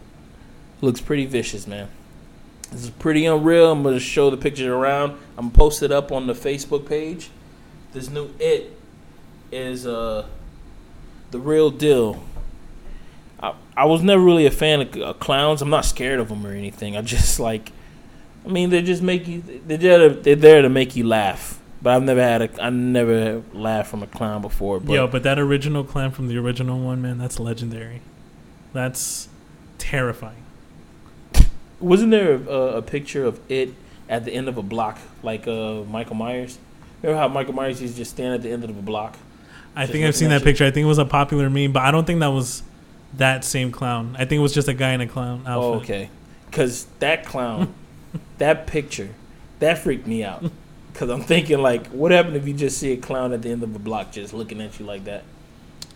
[0.79, 1.89] looks pretty vicious, man.
[2.69, 3.71] This is pretty unreal.
[3.71, 5.13] I'm gonna show the picture around.
[5.35, 7.31] I'm gonna post it up on the Facebook page.
[7.91, 8.77] This new it
[9.51, 10.27] is uh
[11.31, 12.23] the real deal.
[13.41, 15.63] I, I was never really a fan of uh, clowns.
[15.63, 16.95] I'm not scared of them or anything.
[16.95, 17.71] I just like,
[18.45, 19.43] I mean, they just make you.
[19.65, 20.09] They're there.
[20.09, 21.59] To, they're there to make you laugh.
[21.81, 22.63] But I've never had a.
[22.63, 24.79] I never laughed from a clown before.
[24.79, 28.01] But Yo, but that original clown from the original one, man, that's legendary.
[28.73, 29.29] That's
[29.77, 30.43] terrifying.
[31.79, 33.73] wasn't there a, a picture of it
[34.07, 36.57] at the end of a block, like uh, Michael Myers?
[37.01, 39.17] Remember how Michael Myers used to just stand at the end of the block?
[39.75, 40.45] I think I've seen that you.
[40.45, 40.65] picture.
[40.65, 42.63] I think it was a popular meme, but I don't think that was
[43.15, 44.15] that same clown.
[44.15, 45.63] I think it was just a guy in a clown outfit.
[45.63, 46.09] Oh, okay.
[46.49, 47.73] Because that clown,
[48.37, 49.09] that picture,
[49.59, 50.43] that freaked me out.
[50.91, 53.63] Because I'm thinking, like, what happened if you just see a clown at the end
[53.63, 55.23] of a block just looking at you like that?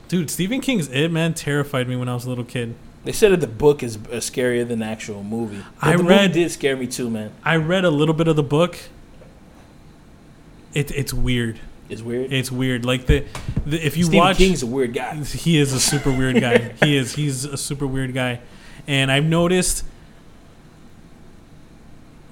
[0.08, 2.76] Dude, Stephen King's It Man terrified me when I was a little kid.
[3.04, 5.62] They said that the book is uh, scarier than the actual movie.
[5.82, 7.32] But I the read- movie did scare me too, man.
[7.44, 8.78] I read a little bit of the book.
[10.74, 11.60] It, it's weird.
[11.90, 12.32] It's weird.
[12.32, 12.86] It's weird.
[12.86, 13.26] Like the,
[13.66, 15.16] the if you watch Stephen watch, King's a weird guy.
[15.18, 16.58] he is a super weird guy.
[16.84, 17.16] he is.
[17.16, 18.40] He's a super weird guy,
[18.88, 19.84] and I've noticed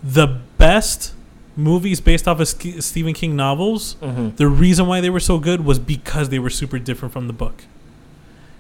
[0.03, 0.27] the
[0.57, 1.13] best
[1.55, 3.95] movies based off of Stephen King novels.
[4.01, 4.35] Mm-hmm.
[4.37, 7.33] The reason why they were so good was because they were super different from the
[7.33, 7.63] book.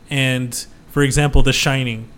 [0.09, 0.53] And
[0.89, 2.09] for example, The Shining.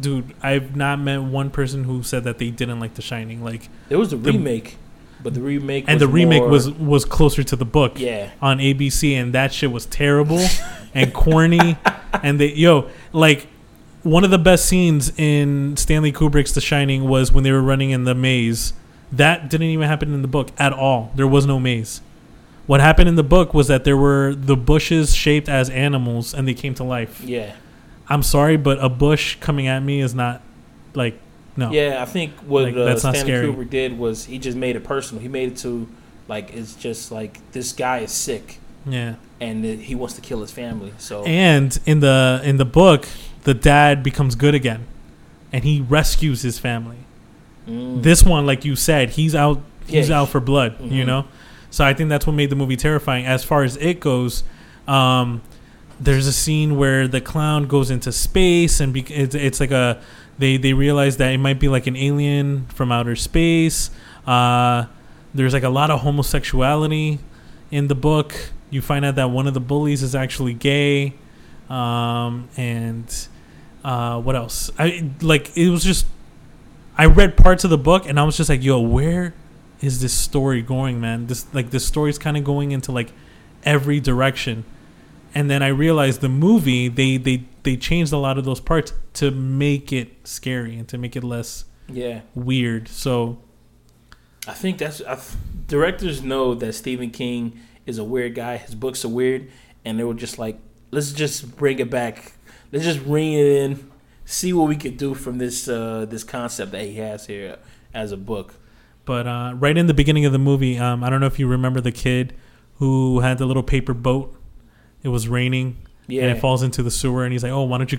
[0.00, 3.42] Dude, I've not met one person who said that they didn't like The Shining.
[3.44, 4.76] Like, There was a The- remake,
[5.22, 8.30] but the remake and the remake more- was was closer to the book yeah.
[8.40, 10.46] on ABC, and that shit was terrible
[10.94, 11.76] and corny.
[12.22, 13.46] And they, yo, like
[14.02, 17.90] one of the best scenes in Stanley Kubrick's The Shining was when they were running
[17.90, 18.72] in the maze.
[19.12, 21.12] That didn't even happen in the book at all.
[21.14, 22.00] There was no maze.
[22.66, 26.46] What happened in the book was that there were the bushes shaped as animals, and
[26.46, 27.20] they came to life.
[27.20, 27.56] Yeah.
[28.08, 30.42] I'm sorry, but a bush coming at me is not
[30.94, 31.18] like
[31.56, 31.72] no.
[31.72, 33.52] Yeah, I think what Like, uh, that's not Stanley scary.
[33.52, 35.20] Kubrick did was he just made it personal.
[35.20, 35.88] He made it to
[36.28, 39.16] like it's just like this guy is sick yeah.
[39.40, 40.92] and he wants to kill his family.
[40.98, 43.08] So And in the in the book,
[43.44, 44.86] the dad becomes good again,
[45.52, 46.98] and he rescues his family.
[47.68, 48.02] Mm.
[48.02, 49.60] This one, like you said, he's out.
[49.86, 50.20] He's Yeah.
[50.20, 50.74] out for blood.
[50.82, 51.06] You Mhm.
[51.06, 51.24] know,
[51.70, 53.26] so I think that's what made the movie terrifying.
[53.26, 54.44] As far as it goes,
[54.86, 55.40] um,
[56.00, 59.98] there's a scene where the clown goes into space, and bec it's, it's like a
[60.38, 63.90] they they realize that it might be like an alien from outer space.
[64.26, 64.84] Uh,
[65.34, 67.18] there's like a lot of homosexuality
[67.70, 68.32] in the book.
[68.70, 71.14] You find out that one of the bullies is actually gay,
[71.70, 73.28] um, and
[73.84, 74.70] uh, what else?
[74.78, 76.06] I like it was just
[76.98, 79.34] I read parts of the book and I was just like, yo, where
[79.80, 81.26] is this story going, man?
[81.26, 83.12] This like this story's kind of going into like
[83.64, 84.64] every direction.
[85.34, 88.92] And then I realized the movie they they they changed a lot of those parts
[89.14, 92.88] to make it scary and to make it less Yeah, weird.
[92.88, 93.38] So
[94.48, 95.36] I think that's I, th-
[95.68, 98.56] directors know that Stephen King is a weird guy.
[98.56, 99.50] His books are weird,
[99.84, 100.58] and they were just like,
[100.90, 102.32] let's just bring it back.
[102.72, 103.90] Let's just bring it in,
[104.24, 107.58] see what we could do from this uh, this concept that he has here
[107.92, 108.54] as a book.
[109.04, 111.48] But uh, right in the beginning of the movie, um, I don't know if you
[111.48, 112.34] remember the kid
[112.76, 114.36] who had the little paper boat.
[115.02, 117.78] It was raining, Yeah, and it falls into the sewer, and he's like, "Oh, why
[117.78, 117.98] don't you,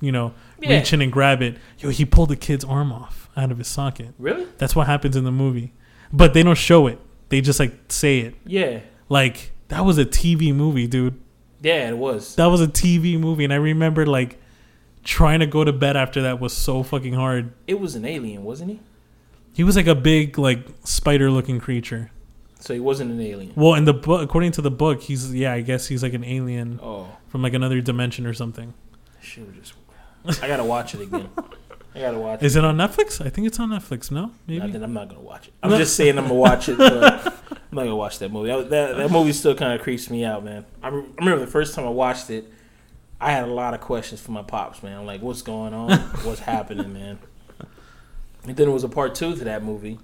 [0.00, 0.76] you know, Yeah.
[0.78, 3.66] reach in and grab it?" Yo, he pulled the kid's arm off out of his
[3.68, 4.14] socket.
[4.18, 4.46] really?
[4.58, 5.72] That's what happens in the movie,
[6.12, 7.00] but they don't show it.
[7.30, 8.34] They just like say it.
[8.46, 11.18] Yeah, Like that was a TV movie, dude.
[11.62, 12.34] Yeah, it was.
[12.36, 14.40] That was a TV movie, and I remember like
[15.04, 17.52] trying to go to bed after that was so fucking hard.
[17.66, 18.80] It was an alien, wasn't he?
[19.52, 22.10] He was like a big like spider-looking creature.
[22.60, 23.52] So he wasn't an alien.
[23.56, 26.24] Well, in the book, according to the book, he's yeah, I guess he's like an
[26.24, 28.72] alien Oh, from like another dimension or something.
[29.20, 29.74] shit, just.
[30.42, 31.28] I gotta watch it again.
[31.94, 32.46] I gotta watch it.
[32.46, 33.24] Is it on Netflix?
[33.24, 34.10] I think it's on Netflix.
[34.10, 34.72] No, Not maybe.
[34.72, 35.54] that I'm not gonna watch it.
[35.62, 36.78] I'm just saying I'm gonna watch it.
[36.78, 37.32] But I'm
[37.72, 38.48] not gonna watch that movie.
[38.48, 40.64] That that, that movie still kind of creeps me out, man.
[40.82, 42.50] I, re- I remember the first time I watched it,
[43.20, 44.98] I had a lot of questions for my pops, man.
[44.98, 45.98] I'm like, what's going on?
[46.24, 47.18] what's happening, man?
[48.44, 49.98] And then it was a part two to that movie.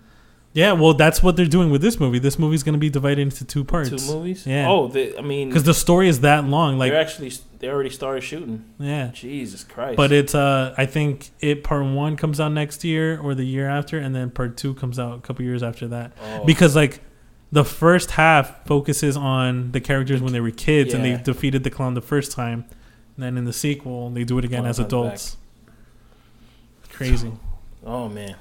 [0.54, 2.18] Yeah, well, that's what they're doing with this movie.
[2.18, 3.90] This movie's gonna be divided into two parts.
[3.90, 4.46] Two movies.
[4.46, 4.68] Yeah.
[4.68, 6.78] Oh, the, I mean, because the story is that long.
[6.78, 8.64] Like, they're actually they already started shooting.
[8.78, 9.10] yeah.
[9.12, 9.96] Jesus Christ.
[9.96, 13.68] But it's uh, I think it part one comes out next year or the year
[13.68, 16.12] after, and then part two comes out a couple years after that.
[16.22, 17.02] oh, Because like
[17.52, 21.70] the first half focuses on the characters when they were kids and they defeated the
[21.70, 22.64] clown the first time.
[23.16, 25.36] And then in the sequel, they do it again as adults.
[26.90, 27.32] Crazy.
[27.84, 28.36] oh man.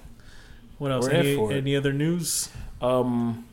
[0.78, 1.08] What else?
[1.08, 2.50] We're Any, any other news?
[2.82, 3.48] Um,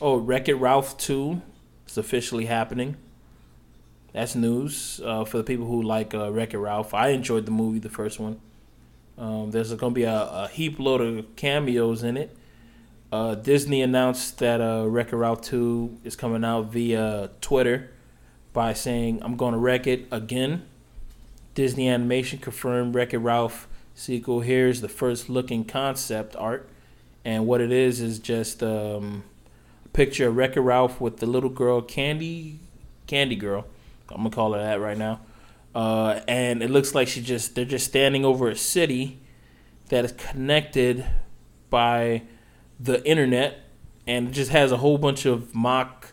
[0.00, 1.40] oh, Wreck It Ralph 2
[1.86, 2.96] is officially happening.
[4.12, 6.94] That's news uh, for the people who like uh, Wreck It Ralph.
[6.94, 8.40] I enjoyed the movie, the first one.
[9.16, 12.36] Um, there's going to be a, a heap load of cameos in it.
[13.12, 17.90] Uh, Disney announced that uh, Wreck It Ralph 2 is coming out via Twitter
[18.52, 20.64] by saying, I'm going to wreck it again.
[21.54, 24.40] Disney Animation confirmed Wreck It Ralph sequel.
[24.40, 26.68] Here's the first looking concept art.
[27.24, 29.24] And what it is is just um,
[29.84, 32.58] a picture of Wreck-It Ralph with the little girl Candy,
[33.06, 33.66] Candy Girl.
[34.10, 35.20] I'm gonna call her that right now.
[35.74, 39.18] Uh, and it looks like she just they're just standing over a city
[39.88, 41.06] that is connected
[41.70, 42.22] by
[42.78, 43.60] the internet,
[44.06, 46.12] and it just has a whole bunch of mock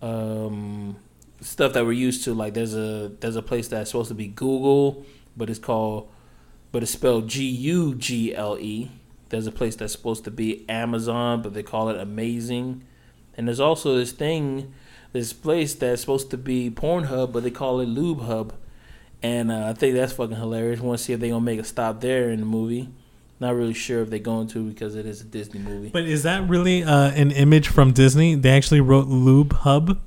[0.00, 0.96] um,
[1.40, 2.34] stuff that we're used to.
[2.34, 5.04] Like there's a there's a place that's supposed to be Google,
[5.36, 6.08] but it's called
[6.72, 8.90] but it's spelled G U G L E.
[9.28, 12.84] There's a place that's supposed to be Amazon, but they call it Amazing.
[13.36, 14.74] And there's also this thing,
[15.12, 18.54] this place that's supposed to be Pornhub, but they call it Lube Hub.
[19.22, 20.80] And uh, I think that's fucking hilarious.
[20.80, 22.88] Want to see if they gonna make a stop there in the movie.
[23.40, 25.88] Not really sure if they're going to because it is a Disney movie.
[25.88, 28.34] But is that really uh, an image from Disney?
[28.34, 29.98] They actually wrote Lube Hub.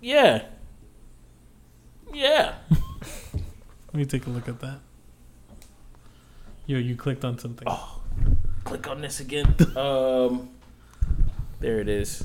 [0.00, 0.44] yeah,
[2.12, 2.54] yeah.
[3.92, 4.80] Let me take a look at that.
[6.70, 7.66] Yo, you clicked on something.
[7.68, 8.00] Oh,
[8.62, 9.56] click on this again.
[9.76, 10.50] um,
[11.58, 12.24] there it is.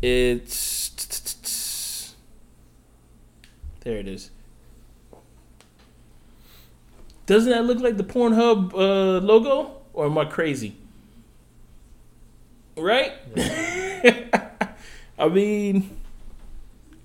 [0.00, 0.94] It's
[3.80, 3.96] there.
[3.96, 4.30] It is.
[7.26, 10.76] Doesn't that look like the Pornhub uh, logo, or am I crazy?
[12.76, 13.12] Right?
[15.18, 15.98] I mean,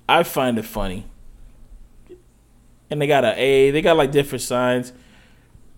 [0.08, 1.08] I find it funny.
[2.92, 3.72] And they got a A.
[3.72, 4.94] They got like different signs.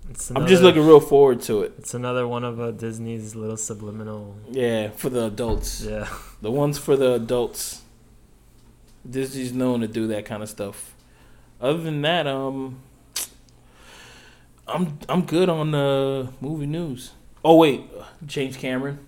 [0.10, 1.74] It's I'm just looking real forward to it.
[1.80, 4.36] It's another one of uh, Disney's little subliminal.
[4.50, 5.82] Yeah, for the adults.
[5.82, 6.08] Yeah.
[6.42, 7.82] The ones for the adults.
[9.10, 10.94] Disney's known to do that kind of stuff.
[11.60, 12.80] Other than that, um,
[14.68, 17.12] I'm I'm good on the movie news.
[17.44, 17.82] Oh wait,
[18.26, 19.00] James Cameron.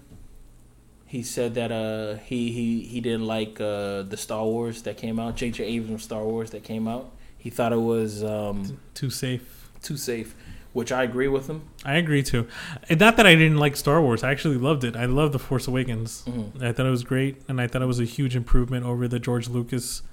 [1.06, 5.20] He said that uh he he he didn't like uh the Star Wars that came
[5.20, 5.36] out.
[5.36, 5.64] J.J.
[5.64, 7.12] Abrams Star Wars that came out.
[7.38, 9.70] He thought it was um Too safe.
[9.82, 10.36] too safe,
[10.78, 11.64] which I agree with him.
[11.84, 12.48] I agree too.
[12.88, 14.24] Not that I didn't like Star Wars.
[14.24, 14.96] I actually loved it.
[14.96, 16.24] I loved The Force Awakens.
[16.28, 16.62] Mhm.
[16.62, 19.18] I thought it was great, and I thought it was a huge improvement over the
[19.18, 20.04] George Lucas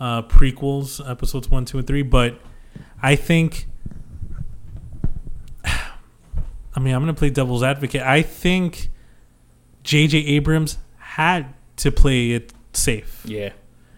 [0.00, 2.00] uh, prequels, episodes one, two, and three.
[2.00, 2.40] But
[3.02, 3.66] I think,
[5.64, 8.00] I mean, I'm going to play devil's advocate.
[8.00, 8.88] I think
[9.82, 10.18] J.J.
[10.18, 13.22] Abrams had to play it safe.
[13.26, 13.50] Yeah.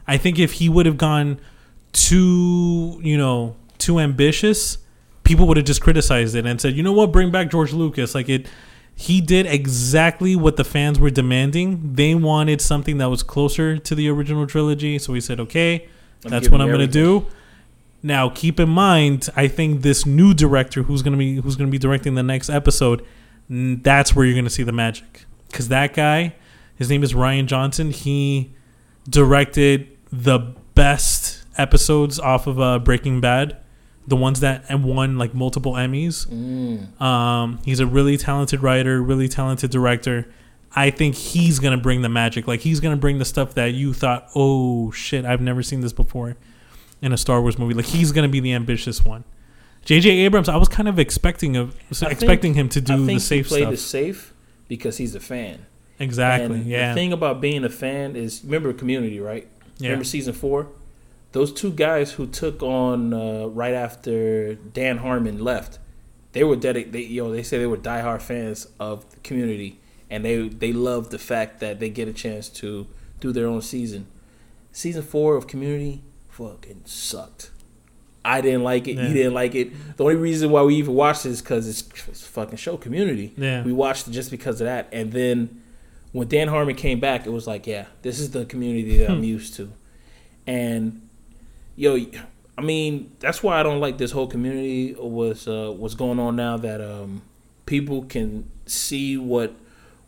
[0.08, 1.40] I think if he would have gone
[1.92, 4.78] too, you know, too ambitious,
[5.30, 8.16] people would have just criticized it and said, you know what, bring back George Lucas.
[8.16, 8.48] Like it,
[8.96, 11.94] he did exactly what the fans were demanding.
[11.94, 15.86] They wanted something that was closer to the original trilogy, so he said, "Okay,
[16.24, 17.26] I'm that's what I'm going to do."
[18.02, 21.68] Now, keep in mind, I think this new director who's going to be who's going
[21.68, 23.06] to be directing the next episode,
[23.48, 25.26] that's where you're going to see the magic.
[25.52, 26.34] Cuz that guy,
[26.74, 28.52] his name is Rian Johnson, he
[29.08, 30.40] directed the
[30.74, 33.58] best episodes off of uh, Breaking Bad,
[34.10, 36.26] the ones that won like multiple Emmys.
[36.26, 37.00] Mm.
[37.00, 40.26] Um, he's a really talented writer, really talented director.
[40.74, 42.46] I think he's gonna bring the magic.
[42.46, 45.92] Like he's gonna bring the stuff that you thought, oh shit, I've never seen this
[45.92, 46.36] before
[47.00, 47.72] in a Star Wars movie.
[47.72, 49.24] Like he's gonna be the ambitious one.
[49.84, 50.10] J.J.
[50.10, 53.48] Abrams, I was kind of expecting of expecting him to do think the safe he
[53.48, 53.74] played stuff.
[53.74, 54.34] it safe
[54.68, 55.66] because he's a fan.
[55.98, 56.58] exactly.
[56.58, 56.90] And yeah.
[56.90, 59.48] The thing about being a fan is remember Community, right?
[59.78, 59.88] yeah.
[59.88, 60.68] Remember season four?
[61.32, 65.78] Those two guys who took on uh, right after Dan Harmon left,
[66.32, 66.92] they were dedicated.
[66.92, 69.78] They, you know, they say they were diehard fans of the Community,
[70.08, 72.86] and they they loved the fact that they get a chance to
[73.20, 74.06] do their own season.
[74.72, 77.50] Season four of Community fucking sucked.
[78.24, 78.96] I didn't like it.
[78.96, 79.08] Yeah.
[79.08, 79.96] You didn't like it.
[79.96, 82.76] The only reason why we even watched it is because it's, it's a fucking show
[82.76, 83.32] Community.
[83.36, 83.62] Yeah.
[83.64, 85.62] We watched it just because of that, and then
[86.12, 89.12] when Dan Harmon came back, it was like, yeah, this is the community that Hmm.
[89.12, 89.70] I'm used to.
[90.46, 91.08] And
[91.76, 91.98] yo,
[92.56, 96.36] I mean, that's why I don't like this whole community was uh, what's going on
[96.36, 97.22] now that um,
[97.66, 99.54] people can see what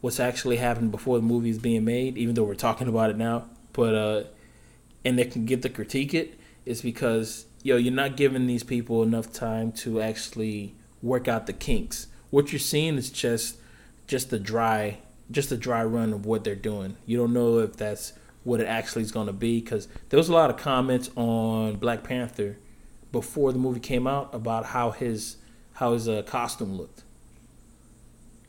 [0.00, 3.16] what's actually happening before the movie is being made, even though we're talking about it
[3.16, 3.44] now.
[3.72, 4.24] But uh,
[5.04, 9.02] and they can get to critique it is because yo, you're not giving these people
[9.02, 12.08] enough time to actually work out the kinks.
[12.30, 13.56] What you're seeing is just
[14.06, 14.98] just a dry
[15.30, 16.96] just a dry run of what they're doing.
[17.06, 18.12] You don't know if that's
[18.44, 21.76] what it actually is going to be because there was a lot of comments on
[21.76, 22.58] Black Panther
[23.12, 25.36] before the movie came out about how his
[25.74, 27.02] how his uh, costume looked.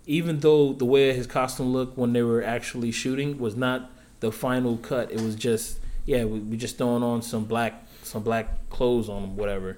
[0.06, 4.32] Even though the way his costume looked when they were actually shooting was not the
[4.32, 8.70] final cut, it was just yeah we, we just throwing on some black some black
[8.70, 9.78] clothes on him whatever.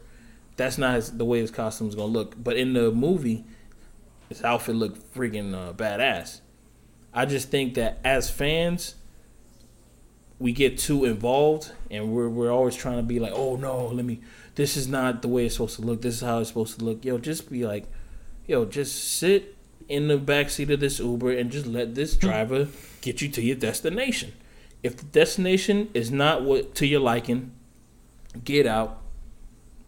[0.57, 2.41] That's not his, the way his costume is gonna look.
[2.41, 3.43] But in the movie,
[4.30, 6.39] his outfit looked freaking uh, badass.
[7.13, 8.95] I just think that as fans,
[10.39, 14.05] we get too involved and we're we're always trying to be like, oh no, let
[14.05, 14.21] me.
[14.55, 16.01] This is not the way it's supposed to look.
[16.01, 17.03] This is how it's supposed to look.
[17.03, 17.86] Yo, just be like,
[18.47, 19.55] yo, just sit
[19.88, 22.21] in the back seat of this Uber and just let this hmm.
[22.21, 22.67] driver
[23.01, 24.33] get you to your destination.
[24.83, 27.51] If the destination is not what to your liking,
[28.43, 29.01] get out,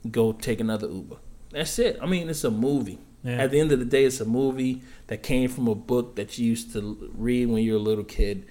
[0.09, 1.17] go take another Uber.
[1.51, 1.97] That's it.
[2.01, 2.99] I mean, it's a movie.
[3.23, 3.37] Yeah.
[3.37, 6.37] At the end of the day, it's a movie that came from a book that
[6.37, 8.45] you used to read when you were a little kid,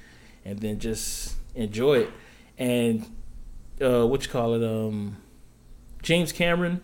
[0.44, 2.11] and then just enjoy it.
[2.59, 3.07] And
[3.81, 4.65] uh, what you call it?
[4.65, 5.17] Um,
[6.03, 6.83] James Cameron.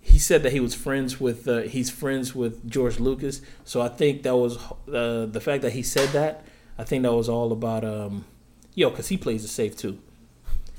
[0.00, 3.42] He said that he was friends with uh, he's friends with George Lucas.
[3.64, 4.56] So I think that was
[4.92, 6.44] uh, the fact that he said that.
[6.78, 8.24] I think that was all about um,
[8.76, 9.98] yo, because he plays it safe too.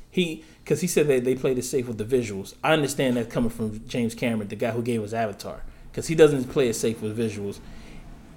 [0.09, 2.53] He because he said that they played it safe with the visuals.
[2.63, 6.15] I understand that coming from James Cameron, the guy who gave us Avatar, because he
[6.15, 7.59] doesn't play it safe with visuals.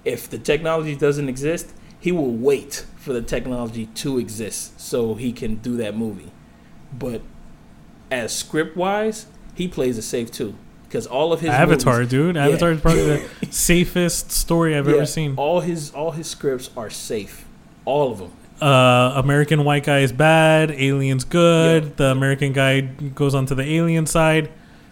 [0.03, 5.31] If the technology doesn't exist, he will wait for the technology to exist so he
[5.31, 6.31] can do that movie.
[6.91, 7.21] But
[8.11, 12.35] as script wise, he plays it safe too, because all of his Avatar, movies- dude.
[12.35, 12.47] Yeah.
[12.47, 15.35] Avatar is probably the safest story I've yeah, ever seen.
[15.37, 17.45] All his all his scripts are safe,
[17.85, 18.31] all of them.
[18.61, 21.95] uh, American white guy is bad, aliens good.
[21.97, 24.49] The American guy goes onto the alien side.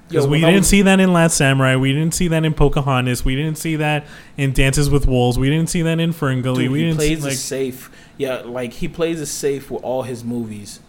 [0.10, 1.76] Because we didn't was- see that in Last Samurai.
[1.76, 3.24] We didn't see that in Pocahontas.
[3.24, 4.06] We didn't see that
[4.38, 5.38] in Dances with Wolves.
[5.38, 6.56] We didn't see that in Ferngully.
[6.56, 7.92] Dude, we he didn't plays see, it like safe.
[8.18, 10.80] Yeah, like he plays it safe with all his movies,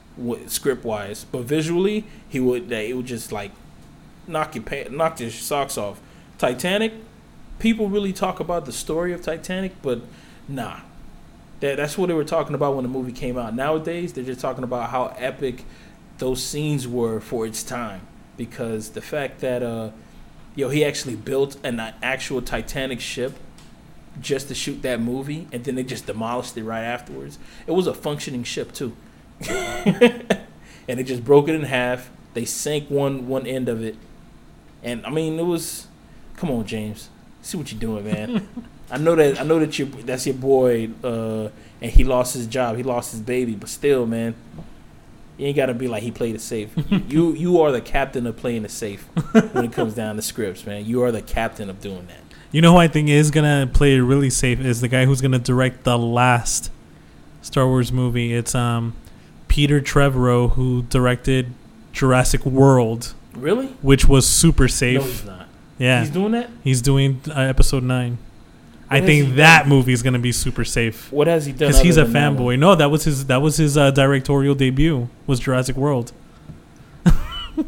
[0.47, 1.25] script wise.
[1.31, 3.53] But visually, he would it would just like
[4.27, 6.01] knock your pa- knock your socks off.
[6.39, 6.95] Titanic,
[7.59, 10.01] people really talk about the story of Titanic, but
[10.49, 10.81] nah,
[11.61, 13.55] that that's what they were talking about when the movie came out.
[13.55, 15.65] Nowadays, they're just talking about how epic
[16.17, 18.01] those scenes were for its time
[18.41, 19.91] because the fact that uh,
[20.55, 23.35] yo, he actually built an actual Titanic ship
[24.19, 27.39] just to shoot that movie, and then they just demolished it right afterwards.
[27.67, 28.97] It was a functioning ship too,
[29.47, 30.25] and
[30.87, 32.09] they just broke it in half.
[32.33, 33.97] They sank one one end of it,
[34.83, 35.87] and I mean it was.
[36.37, 37.11] Come on, James,
[37.43, 38.49] see what you're doing, man.
[38.91, 41.51] I know that I know that you that's your boy, uh,
[41.83, 44.35] and he lost his job, he lost his baby, but still, man,
[45.41, 46.71] you ain't gotta be like he played it safe.
[47.09, 49.07] you you are the captain of playing it safe
[49.53, 50.85] when it comes down to scripts, man.
[50.85, 52.21] You are the captain of doing that.
[52.53, 55.21] You know who I think is gonna play it really safe is the guy who's
[55.21, 56.71] gonna direct the last
[57.43, 58.35] Star Wars movie.
[58.35, 58.95] It's um
[59.49, 61.53] Peter Trevorrow who directed
[61.93, 63.67] Jurassic World, Really?
[63.83, 64.99] which was super safe.
[65.01, 65.49] No, he's not.
[65.79, 66.51] yeah, He's doing that.
[66.63, 68.19] he's doing uh, episode nine.
[68.93, 71.69] I think that movie is gonna be super safe What has he done?
[71.69, 72.57] because he's a other than that one?
[72.57, 72.59] fanboy.
[72.59, 76.13] No, that was his that was his uh, directorial debut was Jurassic World.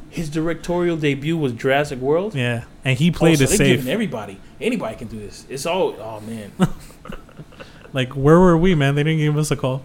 [0.09, 2.35] His directorial debut was Jurassic World.
[2.35, 3.77] Yeah, and he Oh, played so it they're safe.
[3.79, 5.45] giving everybody, anybody can do this.
[5.51, 5.95] It's all.
[6.01, 6.51] Oh man,
[7.93, 8.95] Like where were we, man?
[8.95, 9.83] They didn't give us a call.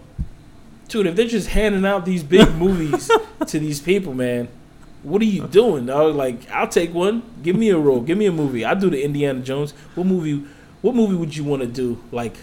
[0.88, 3.10] dude, if they're just handing out these big movies
[3.46, 4.48] to these people, man,
[5.02, 6.14] what are you doing, dog?
[6.14, 7.22] Like, I'll take one.
[7.42, 8.00] Give me a role.
[8.00, 8.64] Give me a movie.
[8.64, 9.72] I'll do the Indiana Jones.
[9.94, 10.46] What movie?
[10.82, 12.02] What movie would you want to do?
[12.12, 12.36] Like,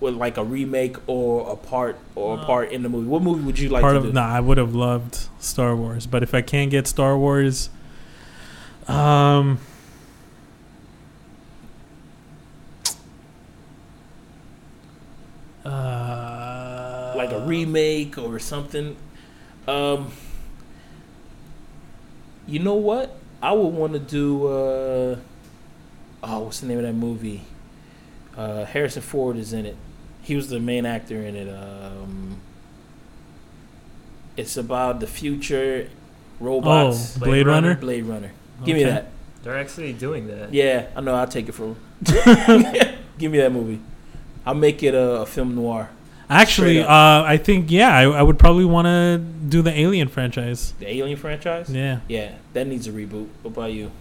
[0.00, 3.06] with like a remake or a part or a part in the movie?
[3.08, 4.12] What movie would you like Part to of do?
[4.12, 7.70] nah, I would have loved Star Wars, but if I can't get Star Wars,
[8.88, 9.58] um,
[15.64, 18.96] uh, like a remake or something.
[19.68, 20.12] Um,
[22.46, 23.16] you know what?
[23.42, 24.46] I would want to do.
[24.46, 25.16] Uh,
[26.22, 27.42] oh, what's the name of that movie?
[28.36, 29.76] Uh, Harrison Ford is in it.
[30.22, 31.48] He was the main actor in it.
[31.48, 32.40] Um,
[34.36, 35.88] it's about the future
[36.40, 37.16] robots.
[37.16, 37.68] Oh, Blade Blade Runner.
[37.68, 37.80] Runner?
[37.80, 38.32] Blade Runner.
[38.64, 39.10] Give me that.
[39.42, 40.52] They're actually doing that.
[40.52, 41.14] Yeah, I know.
[41.14, 41.76] I'll take it from.
[43.18, 43.80] Give me that movie.
[44.44, 45.88] I'll make it a, a film noir.
[46.28, 49.18] Actually, uh, I think yeah, I, I would probably want to
[49.48, 50.74] do the Alien franchise.
[50.80, 51.70] The Alien franchise.
[51.70, 53.28] Yeah, Yeah, that needs a reboot.
[53.42, 53.92] What about you?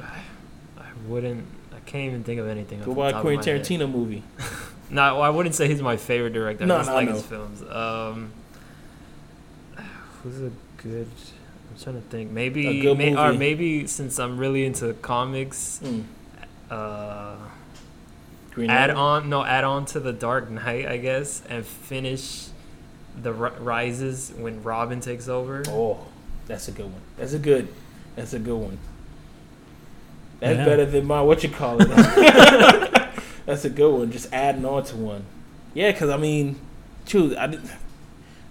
[0.00, 1.46] I wouldn't.
[1.86, 2.80] Can't even think of anything.
[2.82, 3.88] off What the about top Quentin of my head.
[3.88, 4.22] Tarantino movie?
[4.88, 6.64] No, well, I wouldn't say he's my favorite director.
[6.64, 7.12] No, I just no, like know.
[7.14, 7.60] his films.
[7.62, 8.30] Um,
[10.22, 11.08] who's a good?
[11.72, 12.30] I'm trying to think.
[12.30, 16.04] Maybe, A good may, or maybe since I'm really into comics, Mm.
[16.70, 17.34] uh,
[18.52, 22.46] Green add on no add on to the Dark Knight, I guess, and finish
[23.20, 25.62] the Ri- Rises when Robin takes over.
[25.66, 26.06] Oh,
[26.46, 27.02] that's a good one.
[27.18, 27.66] That's a good.
[28.14, 28.78] That's a good one.
[30.40, 30.64] That's Yeah.
[30.64, 31.88] better than my what you call it.
[33.46, 34.10] that's a good one.
[34.12, 35.24] Just adding on to one.
[35.74, 36.56] Yeah, because I mean,
[37.06, 37.34] true.
[37.36, 37.58] I,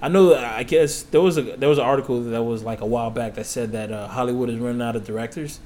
[0.02, 0.36] I know.
[0.36, 3.36] I guess there was a there was an article that was like a while back
[3.36, 5.60] that said that uh, Hollywood is running out of directors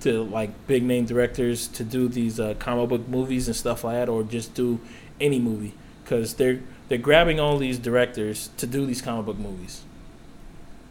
[0.00, 3.94] to like big name directors to do these uh, comic book movies and stuff like
[3.94, 4.80] that, or just do
[5.20, 9.82] any movie because they're they're grabbing all these directors to do these comic book movies,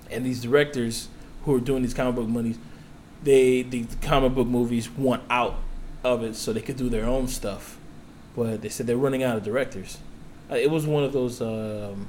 [0.10, 1.10] and these directors
[1.44, 2.58] who are doing these comic book movies,
[3.24, 5.56] they the comic book movies want out
[6.04, 7.78] of it so they could do their own stuff,
[8.36, 10.00] but they said they're running out of directors.
[10.50, 12.08] Uh, It was one of those um,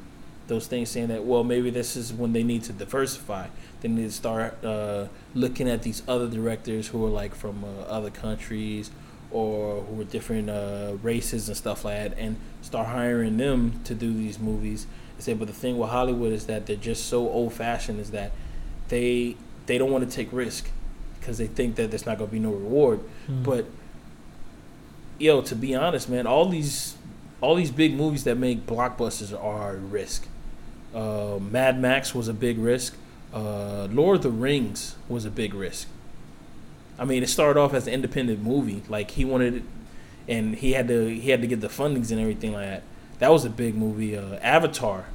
[0.48, 3.48] those things saying that well maybe this is when they need to diversify.
[3.80, 7.82] They need to start uh, looking at these other directors who are like from uh,
[7.82, 8.90] other countries
[9.30, 13.94] or who are different uh, races and stuff like that, and start hiring them to
[13.94, 14.86] do these movies.
[15.16, 17.98] They say, but the thing with Hollywood is that they're just so old fashioned.
[18.00, 18.32] Is that
[18.88, 19.36] they
[19.66, 20.70] they don't want to take risk
[21.23, 23.01] because they think that there's not going to be no reward.
[23.29, 23.45] Mm.
[23.45, 23.66] But
[25.20, 26.97] yo, to be honest, man, all these
[27.41, 30.27] all these big movies that make blockbusters are a risk.
[30.95, 32.97] Uh, Mad Max was a big risk.
[33.33, 35.89] Uh, Lord of the Rings was a big risk.
[36.99, 38.83] I mean, it started off as an independent movie.
[38.89, 39.62] Like he wanted it,
[40.29, 42.83] and he had to he had to get the fundings and everything like that.
[43.20, 44.16] That was a big movie.
[44.16, 45.07] Uh, Avatar,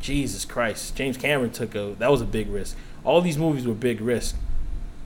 [0.00, 2.76] Jesus Christ, James Cameron took a that was a big risk.
[3.04, 4.36] All these movies were big risk.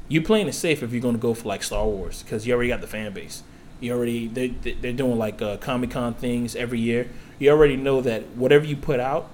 [0.08, 2.54] You playing it safe if you're going to go for like Star Wars because you
[2.54, 3.42] already got the fan base.
[3.80, 7.08] You already they they're doing like uh, Comic Con things every year.
[7.38, 9.30] You already know that whatever you put out,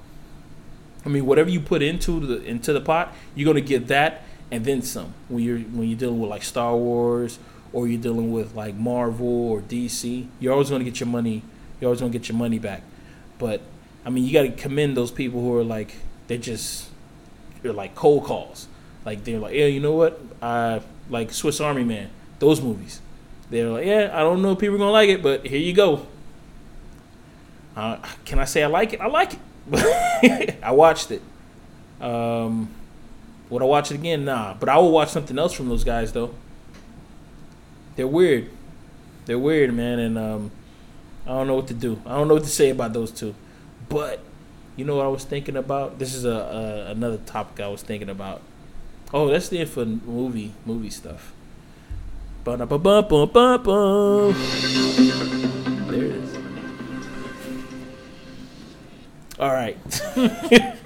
[1.04, 4.22] I mean whatever you put into the into the pot, you're going to get that
[4.50, 5.14] and then some.
[5.28, 7.38] When you're when you're dealing with like Star Wars
[7.72, 11.42] or you're dealing with like Marvel or DC, you're always going to get your money.
[11.80, 12.82] You're always going to get your money back.
[13.38, 13.62] But
[14.04, 15.94] I mean, you got to commend those people who are like
[16.26, 16.88] they just
[17.62, 18.66] they're like cold calls.
[19.04, 20.20] Like they're like, yeah, you know what?
[20.42, 22.10] I like Swiss Army Man.
[22.38, 23.00] Those movies.
[23.50, 25.72] They're like, yeah, I don't know if people are gonna like it, but here you
[25.72, 26.06] go.
[27.76, 29.00] Uh, can I say I like it?
[29.00, 29.32] I like
[29.72, 30.58] it.
[30.62, 31.22] I watched it.
[32.00, 32.70] Um,
[33.48, 34.24] would I watch it again?
[34.24, 36.34] Nah, but I will watch something else from those guys though.
[37.96, 38.50] They're weird.
[39.26, 40.50] They're weird, man, and um,
[41.26, 42.00] I don't know what to do.
[42.06, 43.34] I don't know what to say about those two.
[43.88, 44.20] But
[44.76, 45.98] you know what I was thinking about?
[45.98, 48.40] This is a, a another topic I was thinking about.
[49.12, 51.32] Oh, that's the end for movie movie stuff.
[55.88, 56.36] There it is.
[59.38, 59.76] All right.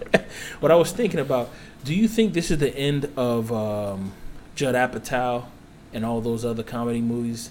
[0.60, 1.50] what I was thinking about,
[1.84, 4.12] do you think this is the end of um,
[4.54, 5.44] Judd Apatow
[5.92, 7.50] and all those other comedy movies?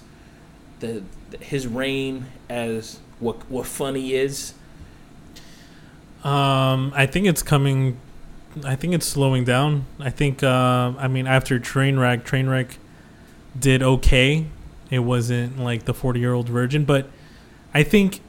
[0.80, 4.54] The, the his reign as what what funny is?
[6.24, 7.98] Um, I think it's coming.
[8.64, 9.86] I think it's slowing down.
[9.98, 10.42] I think.
[10.42, 12.76] Uh, I mean, after Trainwreck, Trainwreck
[13.58, 14.46] did okay.
[14.90, 17.08] It wasn't like the forty-year-old virgin, but
[17.72, 18.20] I think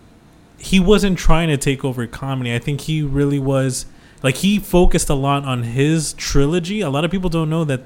[0.58, 2.54] he wasn't trying to take over comedy.
[2.56, 3.86] I think he really was
[4.24, 6.82] like he focused a lot on his trilogy.
[6.82, 7.82] A lot of people don't know that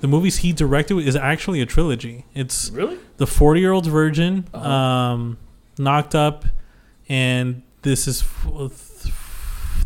[0.00, 2.24] the movies he directed is actually a trilogy.
[2.34, 2.98] It's Really?
[3.18, 4.68] the Forty Year Old Virgin, Uh-huh.
[4.68, 5.38] um,
[5.78, 6.44] Knocked Up,
[7.08, 8.46] and this is f-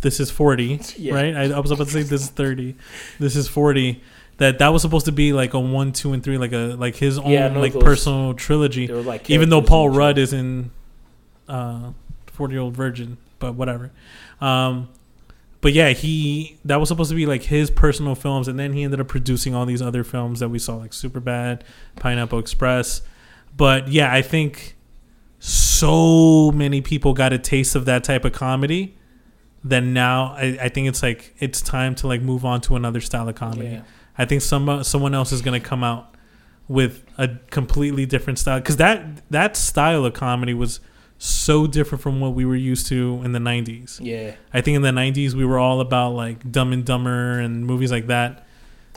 [0.01, 1.14] this is forty, Yeah.
[1.14, 1.34] right?
[1.36, 2.76] I, I was about to say this is thirty.
[3.18, 4.03] This is forty.
[4.38, 6.94] That that was supposed to be like a one, two, and three, like a like
[6.96, 8.86] his own Yeah, like those- personal trilogy.
[8.86, 10.70] Like Even though Paul Rudd is in
[11.49, 11.90] uh,
[12.28, 13.90] Forty Year Old Virgin, but whatever.
[14.40, 14.88] Um,
[15.61, 18.84] but yeah, he that was supposed to be like his personal films, and then he
[18.84, 21.62] ended up producing all these other films that we saw, like Superbad,
[21.96, 23.03] Pineapple Express.
[23.57, 24.76] But yeah, I think
[25.40, 28.96] so many people got a taste of that type of comedy
[29.64, 33.00] that now I, I think it's like it's time to like move on to another
[33.00, 33.68] style of comedy.
[33.68, 33.82] Yeah.
[34.16, 36.14] I think some someone else is gonna come out
[36.68, 40.80] with a completely different style because that that style of comedy was
[41.20, 43.98] so different from what we were used to in the 90s.
[44.00, 44.34] Yeah.
[44.54, 47.90] I think in the 90s we were all about like Dumb and Dumber and movies
[47.90, 48.46] like that.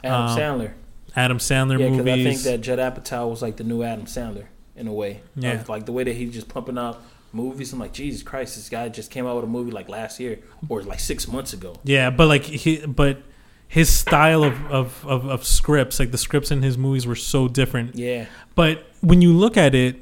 [0.04, 0.74] Adam Um, Sandler.
[1.16, 2.28] Adam Sandler Yeah, because movies.
[2.28, 4.46] I think that Judd Apatow was like the new Adam Sandler
[4.76, 5.22] in a way.
[5.36, 5.54] Yeah.
[5.62, 7.02] Of, like the way that he's just pumping out
[7.34, 7.74] movies.
[7.74, 10.40] I'm like, Jesus Christ, this guy just came out with a movie like last year
[10.70, 11.76] or like six months ago.
[11.84, 13.22] Yeah, but like he, but
[13.68, 17.48] his style of, of, of, of scripts, like the scripts in his movies, were so
[17.48, 17.96] different.
[17.96, 18.26] Yeah.
[18.54, 19.96] But when you look at it,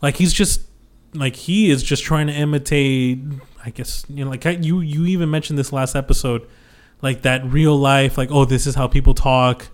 [0.00, 0.62] like he's just
[1.14, 3.20] like he is just trying to imitate.
[3.64, 6.46] I guess you know, like you you even mentioned this last episode,
[7.02, 8.16] like that real life.
[8.16, 9.68] Like oh, this is how people talk.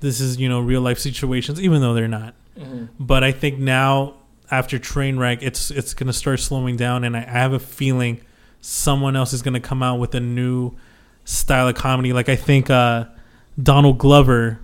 [0.00, 2.34] This is you know real life situations, even though they're not.
[2.58, 4.14] hmm But I think now
[4.50, 8.20] after Trainwreck, it's it's gonna start slowing down, and I, I have a feeling
[8.60, 10.72] someone else is gonna come out with a new
[11.24, 12.12] style of comedy.
[12.12, 13.06] Like I think uh,
[13.60, 14.60] Donald Glover,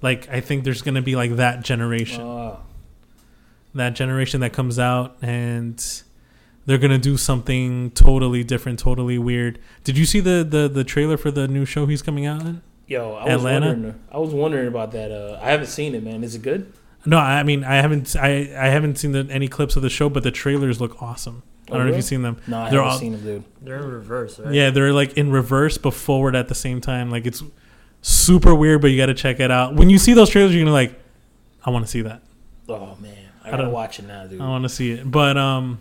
[0.00, 2.60] like I think there's gonna be like that generation, Oh,
[3.74, 5.82] that generation that comes out, and
[6.66, 9.58] they're gonna do something totally different, totally weird.
[9.84, 12.62] Did you see the the the trailer for the new show he's coming out in?
[12.86, 13.66] yo, I was Atlanta?
[13.68, 14.00] wondering.
[14.12, 15.10] I was wondering about that.
[15.10, 16.22] Uh, I haven't seen it, man.
[16.22, 16.72] Is it good?
[17.04, 20.08] No, I mean I haven't I I haven't seen the, any clips of the show,
[20.08, 21.42] but the trailers look awesome.
[21.68, 22.36] I Oh, don't know if you've seen them.
[22.46, 23.44] No, I They're haven't all- seen it, dude.
[23.62, 24.52] They're in reverse, right?
[24.52, 27.10] Yeah, they're like in reverse but forward at the same time.
[27.10, 27.42] Like it's
[28.02, 29.74] super weird, but you got to check it out.
[29.74, 30.98] When you see those trailers, you're gonna like,
[31.64, 32.22] I want to see that.
[32.68, 34.40] Oh man, I I gotta don't- watch it now, dude.
[34.40, 35.10] I want to see it.
[35.10, 35.78] But um,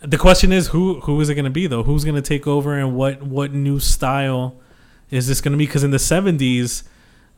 [0.00, 1.82] the question is, who who is it gonna be though?
[1.82, 4.56] Who's gonna take over, and what what new style
[5.10, 5.66] is this gonna be?
[5.66, 6.82] Because in the '70s,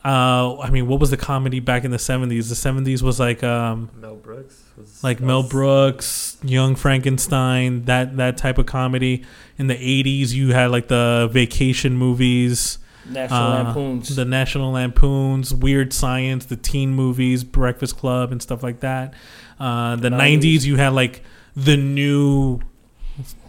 [0.05, 2.49] uh, I mean, what was the comedy back in the '70s?
[2.49, 8.17] The '70s was like um, Mel Brooks was like Mel was- Brooks, Young Frankenstein, that
[8.17, 9.25] that type of comedy.
[9.59, 12.79] In the '80s, you had like the vacation movies,
[13.09, 14.15] National uh, Lampoons.
[14.15, 19.15] the National Lampoons, Weird Science, the teen movies, Breakfast Club, and stuff like that.
[19.59, 20.39] Uh, the 90s.
[20.41, 21.23] '90s, you had like
[21.57, 22.61] the new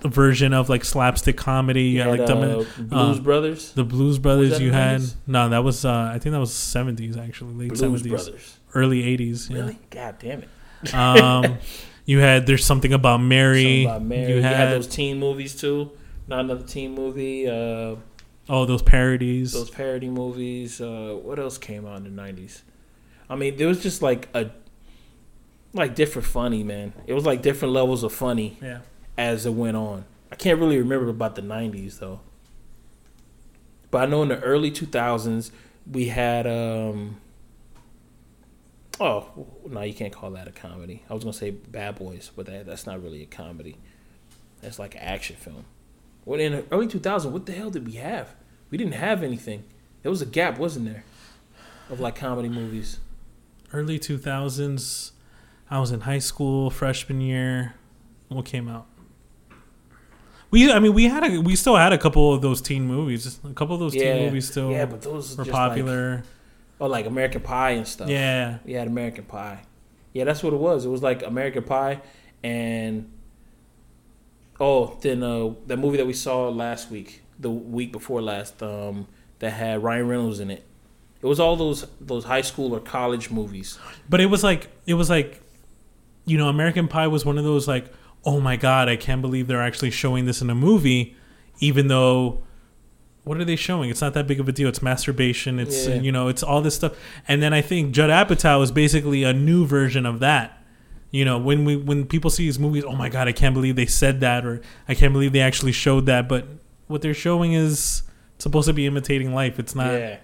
[0.01, 1.83] version of like slapstick comedy.
[1.83, 3.71] You had like Dumb- uh, Blues uh, Brothers.
[3.73, 4.59] the Blues Brothers.
[4.59, 5.15] You had 90s?
[5.27, 8.57] no, that was uh, I think that was '70s actually, late Blues '70s, Brothers.
[8.73, 9.49] early '80s.
[9.49, 9.57] Yeah.
[9.57, 9.79] Really?
[9.89, 10.93] God damn it.
[10.93, 11.57] Um,
[12.05, 13.83] you had there's something about Mary.
[13.83, 14.29] Something about Mary.
[14.29, 15.91] You You, had, had those teen movies too.
[16.27, 17.47] Not another teen movie.
[17.47, 17.95] Uh,
[18.49, 19.53] oh those parodies.
[19.53, 20.79] those parody movies.
[20.81, 22.63] Uh, what else came out in the nineties?
[23.29, 24.51] I mean, there was just like a
[25.73, 26.93] like different funny, man.
[27.05, 28.79] It was like different levels of funny yeah.
[29.17, 30.05] As it went on.
[30.31, 32.19] I can't really remember about the nineties though.
[33.89, 35.51] But I know in the early two thousands
[35.89, 37.17] we had um
[38.99, 39.27] Oh,
[39.69, 41.03] no, you can't call that a comedy.
[41.09, 43.77] I was gonna say Bad Boys, but that that's not really a comedy.
[44.61, 45.65] That's like an action film.
[46.25, 48.35] Well, in the early 2000s, what the hell did we have?
[48.69, 49.63] We didn't have anything.
[50.01, 51.03] There was a gap, wasn't there,
[51.89, 52.99] of like comedy movies.
[53.71, 55.11] Early 2000s.
[55.69, 57.75] I was in high school, freshman year.
[58.29, 58.87] What came out?
[60.49, 63.39] We, I mean, we had a, we still had a couple of those teen movies.
[63.43, 66.23] A couple of those teen movies still yeah, but those were just Like, popular.
[66.79, 68.07] oh, like American Pie and stuff.
[68.09, 69.59] yeah, We had American Pie.
[70.13, 70.85] Yeah, that's what it was.
[70.85, 72.01] It was like American Pie
[72.43, 73.11] and
[74.59, 79.07] oh, then uh that movie that we saw last week, the week before last, um,
[79.39, 80.63] that had Ryan Reynolds in it.
[81.21, 83.77] It was all those those high school or college movies.
[84.09, 85.41] but it was like it was like,
[86.25, 87.85] you know, American Pie was one of those like,
[88.27, 91.15] oh my god, I can't believe they're actually showing this in a movie,
[91.59, 92.43] even though.
[93.23, 93.89] What are they showing?
[93.89, 94.69] It's not that big of a deal.
[94.69, 95.59] It's masturbation.
[95.59, 95.95] It's Yeah.
[95.95, 96.93] you know, it's all this stuff.
[97.27, 100.63] And then I think Judd Apatow is basically a new version of that.
[101.11, 103.75] You know, when we when people see these movies, oh my god, I can't believe
[103.75, 106.29] they said that, or I can't believe they actually showed that.
[106.29, 106.47] But
[106.87, 108.03] what they're showing is
[108.39, 109.59] supposed to be imitating life.
[109.59, 110.17] It's not, yeah.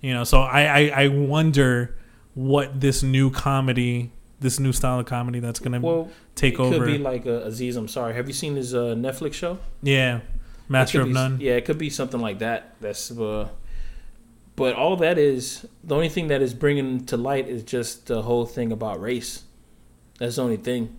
[0.00, 0.24] you know.
[0.24, 1.96] So I, I I wonder
[2.34, 6.78] what this new comedy this new style of comedy that's gonna Well, take it over.
[6.78, 7.76] could be like uh, Aziz.
[7.76, 8.14] I'm sorry.
[8.14, 9.58] Have you seen his uh, Netflix show?
[9.82, 10.20] yeah,
[10.68, 11.40] Master of be- None.
[11.40, 12.74] Yeah, it could be something like that.
[12.80, 13.48] That's uh,
[14.56, 18.22] but all that is the only thing that is bringing to light is just the
[18.22, 19.44] whole thing about race.
[20.18, 20.96] That's the only thing.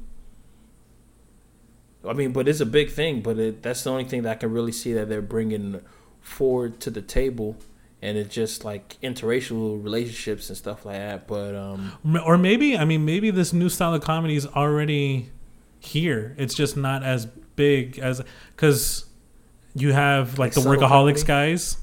[2.08, 3.22] I mean, but it's a big thing.
[3.22, 5.82] But it, that's the only thing that I can really see that they're bringing
[6.22, 7.56] forward to the table,
[8.02, 11.28] and it's just like interracial relationships and stuff like that.
[11.28, 11.92] But um,
[12.26, 15.30] Or maybe I mean maybe this new style of comedy is already
[15.80, 16.36] here.
[16.38, 17.26] It's just not as
[17.56, 18.22] big as
[18.56, 19.06] because
[19.76, 21.52] you have like, Like the workaholics comedy?
[21.54, 21.78] guys,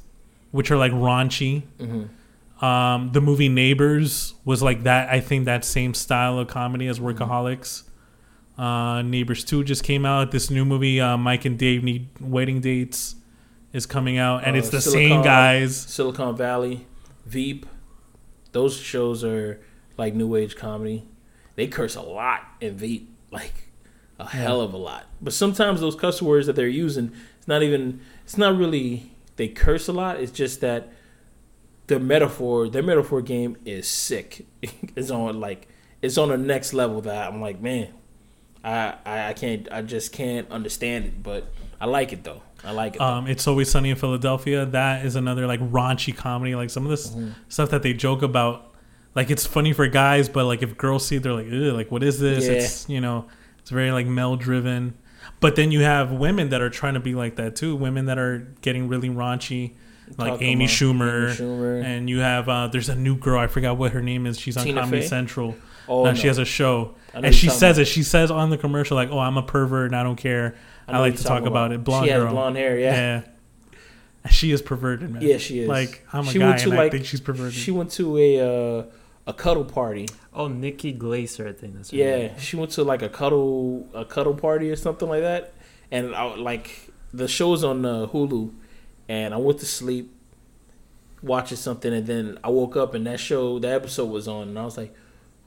[0.51, 1.63] which are like raunchy.
[1.79, 2.09] mhm.
[2.63, 5.09] Um, the movie Neighbors was like that.
[5.11, 7.85] I think that same style of comedy as Workaholics.
[8.59, 10.33] Uh, Neighbors Two just came out.
[10.33, 13.15] This new movie, uh, Mike and Dave Need Wedding Dates,
[13.73, 15.77] is coming out, and Uh, it's the Silicon- same guys.
[15.77, 16.87] Silicon Valley,
[17.27, 17.67] Veep,
[18.53, 19.61] those shows are
[19.97, 21.05] like new age comedy.
[21.57, 23.71] They curse a lot in Veep, like
[24.19, 25.07] a hell of a lot.
[25.21, 28.01] But sometimes those cuss words that they're using, it's not even.
[28.25, 30.21] It's not really they curse a lot.
[30.21, 30.89] It's just that
[31.89, 34.47] their metaphor, their metaphor game is sick.
[34.97, 35.69] it's on like
[36.03, 37.89] it's on the next level that I'm like, man,
[38.65, 41.51] I, I I can't I just can't understand it, but
[41.81, 42.43] I like it though.
[42.69, 43.01] I like it.
[43.01, 44.67] Um, it's always sunny in Philadelphia.
[44.67, 46.55] That is another like raunchy comedy.
[46.55, 47.31] Like some of this Mm-hmm.
[47.49, 48.75] stuff that they joke about,
[49.15, 52.03] like it's funny for guys, but like if girls see, it, they're like, like what
[52.03, 52.47] is this?
[52.47, 52.53] Yeah.
[52.53, 53.27] It's you know,
[53.61, 54.95] it's very like male driven.
[55.41, 57.75] But then you have women that are trying to be like that too.
[57.75, 59.75] Women that are getting really raunchy,
[60.17, 61.27] like Talking Amy Schumer.
[61.31, 61.85] Amy Schumer.
[61.85, 63.39] And you have uh, there's a new girl.
[63.41, 64.39] I forgot what her name is.
[64.39, 65.07] She's on Tina Comedy Fey?
[65.09, 65.55] Central.
[65.89, 66.17] oh, now no.
[66.17, 67.85] she has a show, and she says about- it.
[67.87, 70.55] She says on the commercial like, "Oh, I'm a pervert and I don't care.
[70.89, 72.19] I, know like to talk talking about it." Blonde hair.
[72.21, 72.79] she has blonde hair.
[72.79, 72.93] Yeah.
[74.25, 74.31] Yeah.
[74.31, 75.23] She is perverted, man.
[75.23, 75.69] Yeah, she is.
[75.69, 77.55] Like I'm a She guy went to, and I like- think she's perverted.
[77.55, 78.41] She went to a
[78.81, 78.85] uh,
[79.27, 80.07] a cuddle party.
[80.35, 82.39] Oh, Nikki Glaser, I think that's her Yeah, name.
[82.39, 85.53] she went to like a cuddle a cuddle party or something like that.
[85.91, 88.53] And I like the show's on uh, Hulu,
[89.09, 90.13] and I went to sleep
[91.23, 94.59] watching something, and then I woke up and that show the episode was on, and
[94.59, 94.95] I was like,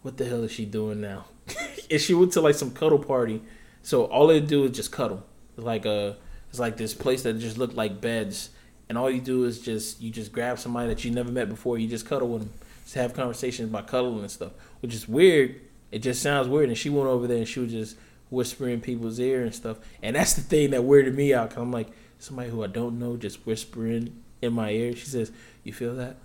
[0.01, 1.25] "What the hell is she doing now?"
[1.91, 3.41] and she went to like some cuddle party.
[3.83, 5.23] So all they do is just cuddle.
[5.61, 6.17] Like a
[6.49, 8.49] it's like this place that just looked like beds,
[8.89, 11.77] and all you do is just you just grab somebody that you never met before,
[11.77, 12.53] you just cuddle with them,
[12.83, 14.51] just have conversations about cuddling and stuff,
[14.81, 15.61] which is weird.
[15.91, 16.69] It just sounds weird.
[16.69, 17.97] And she went over there and she was just
[18.29, 21.49] whispering in people's ear and stuff, and that's the thing that weirded me out.
[21.51, 21.87] Cause I'm like
[22.19, 24.95] somebody who I don't know just whispering in my ear.
[24.95, 25.31] She says,
[25.63, 26.17] "You feel that?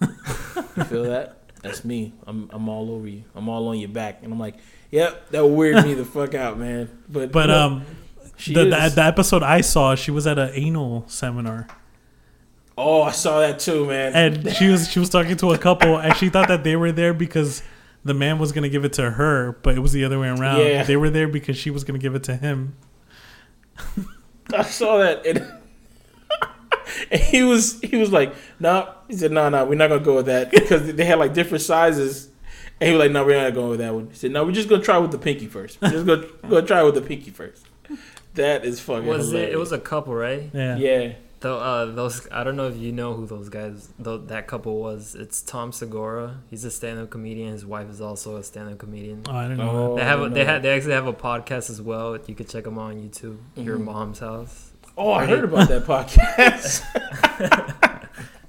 [0.77, 2.13] you feel that?" That's me.
[2.27, 3.25] I'm I'm all over you.
[3.35, 4.57] I'm all on your back, and I'm like,
[4.91, 7.87] "Yep, that weirded me the fuck out, man." But but look, um,
[8.37, 11.67] she the, the the episode I saw, she was at an anal seminar,
[12.79, 14.13] Oh, I saw that too, man.
[14.15, 16.93] and she was she was talking to a couple, and she thought that they were
[16.93, 17.63] there because
[18.05, 20.61] the man was gonna give it to her, but it was the other way around.
[20.61, 20.83] Yeah.
[20.85, 22.77] They were there because she was gonna give it to him.
[24.55, 25.39] I saw that, and,
[27.11, 30.17] and he was he was like, "No," he said, "No, no, we're not gonna go
[30.17, 32.29] with that because they had like different sizes."
[32.81, 34.53] And he was like, "No, we're not going with that one." He said, "No, we're
[34.53, 35.81] just gonna try with the pinky first.
[35.81, 37.65] We're just gonna gonna try with the pinky first.
[38.37, 39.37] That is fucking Was it?
[39.37, 39.55] hilarious.
[39.55, 40.51] It was a couple, right?
[40.53, 40.77] Yeah.
[40.77, 41.13] yeah.
[41.41, 44.79] Though uh, those I don't know if you know who those guys tho- that couple
[44.81, 45.15] was.
[45.15, 46.39] It's Tom Segura.
[46.51, 47.53] He's a stand-up comedian.
[47.53, 49.23] His wife is also a stand-up comedian.
[49.29, 49.93] Oh, I didn't know.
[49.93, 51.83] Oh, They have I a, didn't they know had they actually have a podcast as
[51.83, 52.17] well.
[52.27, 53.37] You could check them out on YouTube.
[53.55, 53.85] Your Mhm.
[53.85, 54.71] mom's house.
[54.97, 56.83] Oh, I heard about that podcast.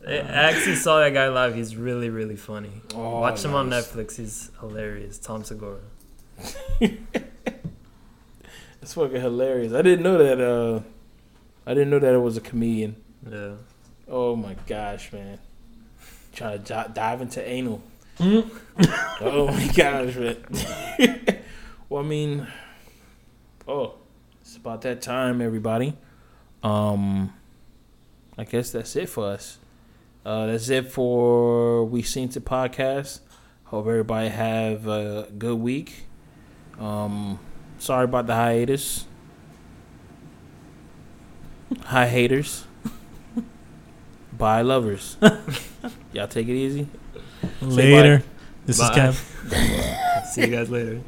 [0.08, 1.54] I actually saw that guy live.
[1.56, 2.72] He's really really funny.
[2.96, 3.70] Oh, Watch him on.
[3.70, 4.16] Netflix.
[4.16, 5.18] He's hilarious.
[5.18, 5.80] Tom Segura.
[8.88, 9.74] It's fucking hilarious.
[9.74, 10.40] I didn't know that.
[10.40, 10.80] Uh,
[11.66, 12.96] I didn't know that it was a comedian.
[13.30, 13.56] Yeah.
[14.08, 15.40] Oh my gosh, man!
[16.32, 17.82] Trying to di- dive into anal.
[18.18, 18.50] Mm.
[19.20, 21.42] oh my gosh, man.
[21.90, 22.48] well, I mean,
[23.68, 23.96] oh,
[24.40, 25.94] it's about that time, everybody.
[26.64, 27.34] Um,
[28.38, 29.58] I guess that's it for us.
[30.26, 33.20] Uh, that's it for we seen to podcast.
[33.66, 36.06] Hope everybody have a good week.
[36.80, 37.38] Um,
[37.78, 39.06] sorry about the hiatus.
[41.86, 42.66] Hi haters.
[44.34, 45.18] Bye lovers.
[46.14, 46.88] Y'all take it easy.
[47.62, 48.24] Later.
[48.66, 49.10] This Bye.
[49.10, 50.26] is Kev.
[50.28, 51.02] See you guys later.